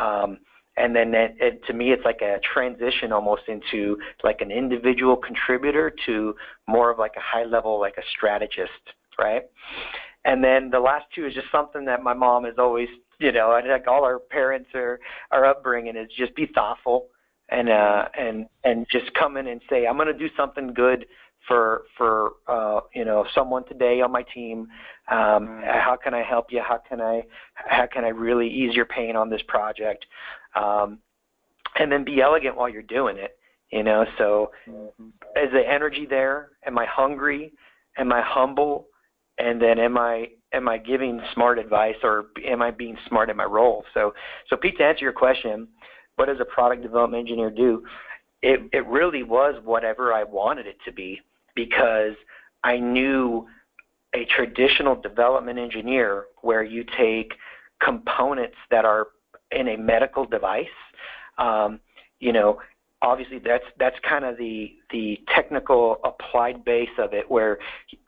um, 0.00 0.38
and 0.78 0.94
then 0.94 1.14
it, 1.14 1.36
it, 1.40 1.64
to 1.66 1.72
me 1.72 1.92
it's 1.92 2.04
like 2.04 2.20
a 2.22 2.38
transition 2.40 3.12
almost 3.12 3.42
into 3.48 3.96
like 4.24 4.40
an 4.40 4.50
individual 4.50 5.16
contributor 5.16 5.92
to 6.06 6.34
more 6.66 6.90
of 6.90 6.98
like 6.98 7.14
a 7.16 7.20
high 7.20 7.44
level 7.44 7.80
like 7.80 7.96
a 7.98 8.02
strategist 8.16 8.70
right? 9.18 9.42
And 10.24 10.42
then 10.42 10.70
the 10.70 10.80
last 10.80 11.06
two 11.14 11.26
is 11.26 11.34
just 11.34 11.50
something 11.50 11.84
that 11.86 12.02
my 12.02 12.14
mom 12.14 12.44
has 12.44 12.54
always 12.58 12.88
you 13.18 13.32
know 13.32 13.50
I 13.50 13.62
think 13.62 13.86
all 13.86 14.04
our 14.04 14.18
parents 14.18 14.70
are 14.74 15.00
our 15.30 15.44
upbringing 15.44 15.96
is 15.96 16.08
just 16.16 16.34
be 16.34 16.46
thoughtful 16.54 17.08
and 17.50 17.68
uh 17.68 18.04
and 18.18 18.46
and 18.64 18.86
just 18.90 19.12
come 19.14 19.36
in 19.36 19.46
and 19.46 19.60
say 19.70 19.86
i'm 19.86 19.96
going 19.96 20.06
to 20.06 20.12
do 20.12 20.28
something 20.36 20.72
good 20.74 21.06
for 21.46 21.82
for 21.96 22.32
uh 22.48 22.80
you 22.94 23.04
know 23.04 23.24
someone 23.34 23.64
today 23.66 24.00
on 24.00 24.12
my 24.12 24.22
team. 24.34 24.68
Um 25.10 25.48
mm. 25.48 25.64
how 25.64 25.96
can 26.02 26.14
i 26.14 26.22
help 26.22 26.46
you? 26.50 26.60
How 26.66 26.80
can 26.88 27.00
i 27.00 27.22
how 27.54 27.86
can 27.86 28.04
i 28.04 28.08
really 28.08 28.48
ease 28.48 28.74
your 28.74 28.86
pain 28.86 29.16
on 29.16 29.30
this 29.30 29.42
project? 29.48 30.04
Um 30.54 30.98
and 31.78 31.92
then 31.92 32.04
be 32.04 32.20
elegant 32.20 32.56
while 32.56 32.68
you're 32.68 32.82
doing 32.82 33.16
it 33.18 33.38
you 33.70 33.82
know? 33.82 34.04
So 34.16 34.50
mm-hmm. 34.68 35.08
is 35.36 35.52
the 35.52 35.62
energy 35.68 36.06
there? 36.08 36.50
Am 36.66 36.78
i 36.78 36.86
hungry? 36.86 37.52
Am 37.98 38.12
i 38.12 38.22
humble? 38.24 38.86
And 39.38 39.60
then 39.60 39.78
am 39.78 39.98
i 39.98 40.28
am 40.52 40.68
i 40.68 40.78
giving 40.78 41.20
smart 41.34 41.58
advice 41.58 41.96
or 42.02 42.26
am 42.46 42.62
i 42.62 42.70
being 42.70 42.96
smart 43.08 43.30
in 43.30 43.36
my 43.36 43.44
role? 43.44 43.84
So 43.94 44.14
so 44.48 44.56
pete 44.56 44.78
to 44.78 44.84
answer 44.84 45.04
your 45.04 45.12
question 45.12 45.68
what 46.16 46.26
does 46.26 46.40
a 46.40 46.44
product 46.44 46.82
development 46.82 47.20
engineer 47.20 47.48
do? 47.48 47.84
It, 48.42 48.60
it 48.72 48.84
really 48.88 49.22
was 49.22 49.54
whatever 49.64 50.12
I 50.12 50.24
wanted 50.24 50.66
it 50.66 50.76
to 50.84 50.92
be 50.92 51.20
because 51.58 52.14
I 52.62 52.78
knew 52.78 53.48
a 54.14 54.24
traditional 54.26 54.94
development 54.94 55.58
engineer 55.58 56.26
where 56.42 56.62
you 56.62 56.84
take 56.96 57.32
components 57.82 58.56
that 58.70 58.84
are 58.84 59.08
in 59.50 59.66
a 59.68 59.76
medical 59.76 60.24
device, 60.24 60.66
um, 61.36 61.80
you 62.20 62.32
know, 62.32 62.60
obviously 63.02 63.40
that's 63.40 63.64
that's 63.78 63.96
kind 64.08 64.24
of 64.24 64.36
the 64.38 64.72
the 64.92 65.18
technical 65.34 65.98
applied 66.04 66.64
base 66.64 66.96
of 66.98 67.12
it 67.12 67.28
where 67.30 67.58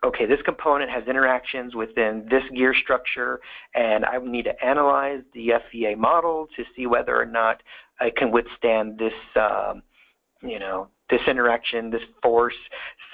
okay 0.03 0.25
this 0.25 0.41
component 0.43 0.91
has 0.91 1.07
interactions 1.07 1.75
within 1.75 2.27
this 2.29 2.43
gear 2.53 2.73
structure 2.73 3.39
and 3.73 4.03
I 4.03 4.17
need 4.17 4.43
to 4.43 4.65
analyze 4.65 5.21
the 5.33 5.51
FEA 5.71 5.95
model 5.95 6.47
to 6.57 6.63
see 6.75 6.87
whether 6.87 7.15
or 7.17 7.25
not 7.25 7.63
i 8.01 8.09
can 8.09 8.31
withstand 8.31 8.97
this, 8.97 9.13
um, 9.37 9.81
you 10.41 10.59
know, 10.59 10.89
this 11.11 11.21
interaction, 11.27 11.91
this 11.91 12.01
force, 12.23 12.55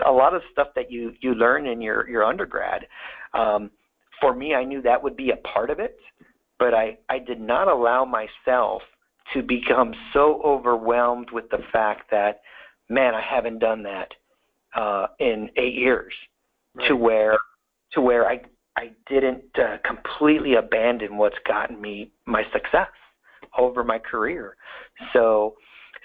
a 0.05 0.11
lot 0.11 0.33
of 0.33 0.41
stuff 0.51 0.69
that 0.75 0.91
you 0.91 1.13
you 1.19 1.33
learn 1.33 1.67
in 1.67 1.81
your 1.81 2.07
your 2.07 2.23
undergrad. 2.23 2.87
Um, 3.33 3.71
for 4.21 4.33
me, 4.33 4.53
I 4.53 4.63
knew 4.63 4.81
that 4.83 5.01
would 5.01 5.17
be 5.17 5.31
a 5.31 5.37
part 5.37 5.69
of 5.69 5.79
it, 5.79 5.97
but 6.59 6.73
I 6.73 6.97
I 7.09 7.19
did 7.19 7.41
not 7.41 7.67
allow 7.67 8.05
myself 8.05 8.81
to 9.33 9.41
become 9.41 9.93
so 10.13 10.41
overwhelmed 10.45 11.31
with 11.31 11.49
the 11.49 11.59
fact 11.73 12.09
that, 12.11 12.41
man, 12.87 13.13
I 13.13 13.21
haven't 13.21 13.59
done 13.59 13.83
that 13.83 14.09
uh, 14.75 15.07
in 15.19 15.49
eight 15.57 15.73
years, 15.75 16.13
right. 16.75 16.87
to 16.87 16.95
where 16.95 17.37
to 17.93 18.01
where 18.01 18.29
I 18.29 18.41
I 18.77 18.91
didn't 19.09 19.43
uh, 19.57 19.77
completely 19.85 20.53
abandon 20.55 21.17
what's 21.17 21.37
gotten 21.47 21.81
me 21.81 22.11
my 22.25 22.43
success 22.53 22.89
over 23.57 23.83
my 23.83 23.97
career. 23.97 24.55
So, 25.13 25.55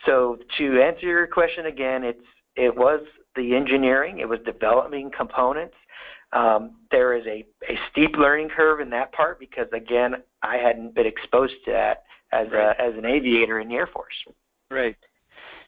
so 0.07 0.38
to 0.59 0.83
answer 0.83 1.07
your 1.07 1.27
question 1.27 1.67
again, 1.67 2.05
it's 2.05 2.21
it 2.57 2.75
was 2.75 3.01
the 3.37 3.55
engineering, 3.55 4.19
it 4.19 4.29
was 4.29 4.38
developing 4.45 5.11
components. 5.17 5.75
Um, 6.33 6.77
there 6.91 7.15
is 7.15 7.27
a, 7.27 7.45
a 7.71 7.79
steep 7.91 8.17
learning 8.17 8.49
curve 8.49 8.81
in 8.81 8.91
that 8.91 9.12
part 9.12 9.38
because 9.38 9.67
again, 9.73 10.17
I 10.43 10.57
hadn't 10.57 10.95
been 10.95 11.07
exposed 11.07 11.55
to 11.67 11.73
that 11.73 12.05
as 12.33 12.49
right. 12.51 12.75
a, 12.79 12.81
as 12.81 12.95
an 12.97 13.05
aviator 13.05 13.61
in 13.61 13.69
the 13.69 13.75
Air 13.75 13.87
Force. 13.87 14.15
Right. 14.71 14.97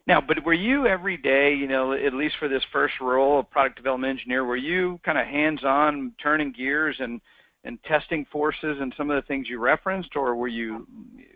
Now, 0.07 0.21
but 0.21 0.45
were 0.45 0.53
you 0.53 0.87
every 0.87 1.17
day, 1.17 1.55
you 1.55 1.67
know, 1.67 1.93
at 1.93 2.13
least 2.13 2.37
for 2.39 2.49
this 2.49 2.63
first 2.73 2.95
role 3.01 3.41
of 3.41 3.51
product 3.51 3.77
development 3.77 4.19
engineer, 4.19 4.45
were 4.45 4.57
you 4.57 5.01
kind 5.05 5.17
of 5.17 5.27
hands-on 5.27 6.13
turning 6.23 6.53
gears 6.53 6.97
and 6.99 7.21
and 7.67 7.83
testing 7.85 8.27
forces 8.31 8.77
and 8.81 8.93
some 8.95 9.11
of 9.11 9.17
the 9.17 9.27
things 9.27 9.49
you 9.49 9.59
referenced, 9.59 10.17
or 10.17 10.37
were 10.37 10.49
you 10.49 10.87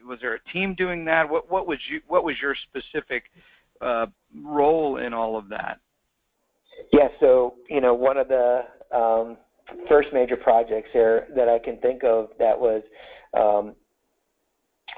was 0.09 0.19
there 0.21 0.35
a 0.35 0.53
team 0.53 0.75
doing 0.75 1.05
that? 1.05 1.29
What 1.29 1.51
what 1.51 1.67
was 1.67 1.79
you 1.91 2.01
what 2.09 2.25
was 2.25 2.37
your 2.41 2.55
specific 2.55 3.25
uh, 3.81 4.07
role 4.43 4.97
in 4.97 5.13
all 5.13 5.37
of 5.37 5.49
that? 5.51 5.79
Yeah, 6.93 7.09
so 7.21 7.55
you 7.69 7.81
know 7.81 7.95
one 7.95 8.17
of 8.17 8.29
the 8.29 8.63
um, 8.95 9.37
first 9.89 10.09
major 10.13 10.37
projects 10.37 10.89
here 10.93 11.29
that 11.37 11.49
I 11.49 11.59
can 11.59 11.79
think 11.79 12.05
of 12.05 12.29
that 12.39 12.59
was 12.59 12.83
um, 13.37 13.75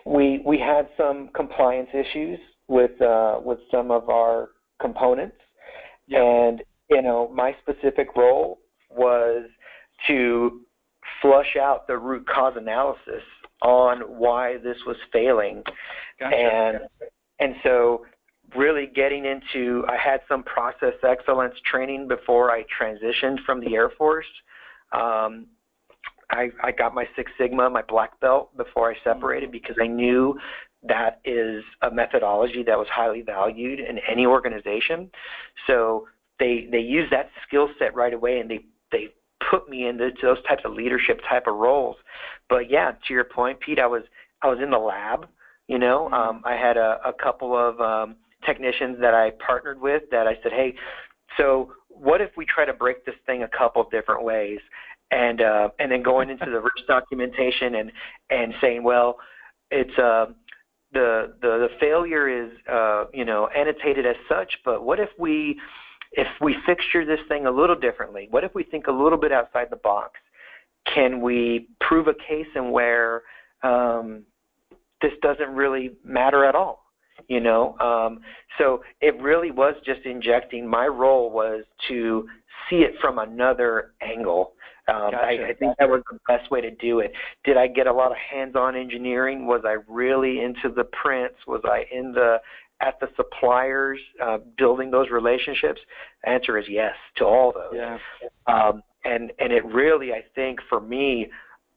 we 0.06 0.42
we 0.46 0.58
had 0.58 0.88
some 0.96 1.28
compliance 1.34 1.88
issues 1.92 2.38
with 2.68 3.00
uh, 3.02 3.40
with 3.42 3.58
some 3.70 3.90
of 3.90 4.08
our 4.08 4.50
components, 4.80 5.36
yeah. 6.06 6.22
and 6.22 6.62
you 6.88 7.02
know 7.02 7.30
my 7.34 7.54
specific 7.62 8.08
role 8.16 8.60
was 8.90 9.44
to 10.06 10.60
flush 11.20 11.56
out 11.60 11.86
the 11.86 11.96
root 11.96 12.26
cause 12.26 12.54
analysis 12.56 13.22
on 13.62 14.00
why 14.00 14.56
this 14.58 14.76
was 14.86 14.96
failing. 15.12 15.62
Gotcha. 16.18 16.36
And 16.36 16.78
and 17.38 17.54
so 17.62 18.06
really 18.56 18.86
getting 18.94 19.24
into 19.24 19.84
I 19.88 19.96
had 19.96 20.20
some 20.28 20.42
process 20.42 20.94
excellence 21.06 21.54
training 21.64 22.08
before 22.08 22.50
I 22.50 22.64
transitioned 22.80 23.44
from 23.44 23.60
the 23.60 23.74
Air 23.74 23.90
Force. 23.90 24.26
Um, 24.92 25.46
I, 26.32 26.50
I 26.62 26.70
got 26.70 26.94
my 26.94 27.06
Six 27.16 27.30
Sigma, 27.38 27.68
my 27.70 27.82
black 27.82 28.18
belt 28.20 28.56
before 28.56 28.90
I 28.90 28.94
separated 29.02 29.50
because 29.50 29.76
I 29.80 29.86
knew 29.86 30.38
that 30.82 31.20
is 31.24 31.62
a 31.82 31.90
methodology 31.90 32.62
that 32.62 32.78
was 32.78 32.86
highly 32.90 33.22
valued 33.22 33.80
in 33.80 33.98
any 34.08 34.26
organization. 34.26 35.10
So 35.66 36.06
they 36.38 36.68
they 36.70 36.80
use 36.80 37.08
that 37.10 37.30
skill 37.46 37.68
set 37.78 37.94
right 37.94 38.14
away 38.14 38.38
and 38.38 38.50
they 38.50 38.60
they 38.92 39.08
put 39.50 39.68
me 39.68 39.88
into 39.88 40.10
those 40.22 40.42
types 40.48 40.62
of 40.64 40.72
leadership 40.74 41.20
type 41.28 41.46
of 41.46 41.56
roles. 41.56 41.96
But 42.48 42.70
yeah, 42.70 42.92
to 43.06 43.14
your 43.14 43.24
point, 43.24 43.60
Pete, 43.60 43.78
I 43.78 43.86
was 43.86 44.02
I 44.42 44.48
was 44.48 44.58
in 44.62 44.70
the 44.70 44.78
lab. 44.78 45.26
You 45.68 45.78
know, 45.78 46.08
mm-hmm. 46.12 46.14
um, 46.14 46.42
I 46.44 46.54
had 46.54 46.76
a, 46.76 46.98
a 47.04 47.12
couple 47.12 47.56
of 47.56 47.80
um, 47.80 48.16
technicians 48.44 48.98
that 49.00 49.14
I 49.14 49.30
partnered 49.44 49.80
with 49.80 50.02
that 50.10 50.26
I 50.26 50.34
said, 50.42 50.52
hey, 50.52 50.74
so 51.36 51.72
what 51.88 52.20
if 52.20 52.30
we 52.36 52.44
try 52.44 52.64
to 52.64 52.72
break 52.72 53.04
this 53.04 53.14
thing 53.26 53.42
a 53.42 53.48
couple 53.48 53.82
of 53.82 53.90
different 53.90 54.24
ways? 54.24 54.58
And 55.12 55.42
uh, 55.42 55.68
and 55.78 55.90
then 55.90 56.02
going 56.02 56.30
into 56.30 56.46
the 56.46 56.60
rich 56.60 56.86
documentation 56.86 57.76
and 57.76 57.92
and 58.30 58.54
saying, 58.60 58.82
well, 58.82 59.18
it's 59.70 59.96
uh, 59.98 60.26
the 60.92 61.34
the 61.40 61.68
the 61.68 61.68
failure 61.80 62.28
is 62.28 62.50
uh, 62.70 63.04
you 63.12 63.24
know 63.24 63.48
annotated 63.56 64.06
as 64.06 64.16
such, 64.28 64.52
but 64.64 64.84
what 64.84 65.00
if 65.00 65.08
we 65.18 65.58
if 66.12 66.26
we 66.40 66.56
fixture 66.66 67.04
this 67.04 67.20
thing 67.28 67.46
a 67.46 67.50
little 67.50 67.76
differently, 67.76 68.28
what 68.30 68.44
if 68.44 68.54
we 68.54 68.64
think 68.64 68.86
a 68.86 68.92
little 68.92 69.18
bit 69.18 69.32
outside 69.32 69.68
the 69.70 69.76
box? 69.76 70.18
Can 70.92 71.20
we 71.20 71.68
prove 71.80 72.08
a 72.08 72.14
case 72.14 72.46
in 72.54 72.70
where 72.70 73.22
um, 73.62 74.24
this 75.02 75.12
doesn't 75.22 75.50
really 75.50 75.92
matter 76.04 76.44
at 76.44 76.54
all? 76.54 76.84
You 77.28 77.40
know, 77.40 77.78
um, 77.78 78.20
so 78.58 78.82
it 79.00 79.20
really 79.20 79.50
was 79.50 79.74
just 79.84 80.00
injecting. 80.04 80.66
My 80.66 80.86
role 80.86 81.30
was 81.30 81.64
to 81.88 82.26
see 82.68 82.76
it 82.76 82.94
from 83.00 83.18
another 83.18 83.92
angle. 84.00 84.54
Um, 84.88 85.12
gotcha. 85.12 85.16
I, 85.18 85.48
I 85.50 85.54
think 85.54 85.76
that 85.78 85.88
was 85.88 86.02
the 86.10 86.18
best 86.26 86.50
way 86.50 86.60
to 86.62 86.70
do 86.70 87.00
it. 87.00 87.12
Did 87.44 87.56
I 87.56 87.66
get 87.66 87.86
a 87.86 87.92
lot 87.92 88.10
of 88.10 88.16
hands-on 88.16 88.74
engineering? 88.74 89.46
Was 89.46 89.62
I 89.64 89.76
really 89.86 90.40
into 90.40 90.74
the 90.74 90.84
prints? 90.84 91.36
Was 91.46 91.60
I 91.64 91.84
in 91.92 92.12
the 92.12 92.38
at 92.80 92.98
the 93.00 93.08
suppliers, 93.16 93.98
uh, 94.22 94.38
building 94.56 94.90
those 94.90 95.10
relationships? 95.10 95.80
The 96.24 96.30
answer 96.30 96.58
is 96.58 96.66
yes 96.68 96.94
to 97.16 97.24
all 97.24 97.52
those. 97.52 97.74
Yeah. 97.74 97.98
Um, 98.46 98.82
and 99.04 99.32
and 99.38 99.52
it 99.52 99.64
really, 99.64 100.12
I 100.12 100.22
think, 100.34 100.60
for 100.68 100.80
me, 100.80 101.28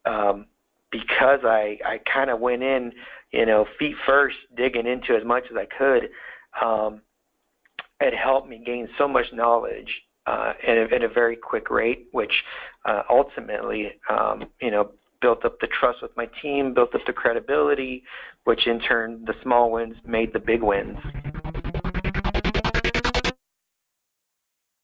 um, 0.05 0.47
because 0.91 1.39
I 1.43 1.77
I 1.85 1.99
kind 2.11 2.29
of 2.29 2.39
went 2.39 2.63
in, 2.63 2.91
you 3.31 3.45
know, 3.45 3.65
feet 3.79 3.95
first, 4.05 4.35
digging 4.55 4.87
into 4.87 5.15
as 5.15 5.25
much 5.25 5.43
as 5.49 5.57
I 5.57 5.65
could. 5.65 6.09
Um, 6.61 7.01
it 7.99 8.13
helped 8.13 8.49
me 8.49 8.61
gain 8.65 8.89
so 8.97 9.07
much 9.07 9.27
knowledge 9.33 9.89
uh, 10.27 10.53
at, 10.67 10.77
a, 10.77 10.95
at 10.95 11.03
a 11.03 11.07
very 11.07 11.35
quick 11.35 11.69
rate, 11.69 12.07
which 12.11 12.33
uh, 12.85 13.03
ultimately, 13.09 13.93
um, 14.09 14.45
you 14.61 14.71
know, 14.71 14.91
built 15.23 15.45
up 15.45 15.57
the 15.61 15.67
trust 15.67 16.01
with 16.01 16.11
my 16.17 16.27
team, 16.41 16.73
built 16.73 16.93
up 16.93 17.01
the 17.07 17.13
credibility, 17.13 18.03
which 18.43 18.67
in 18.67 18.79
turn, 18.81 19.23
the 19.25 19.33
small 19.41 19.71
wins 19.71 19.95
made 20.05 20.33
the 20.33 20.39
big 20.39 20.61
wins. 20.61 20.97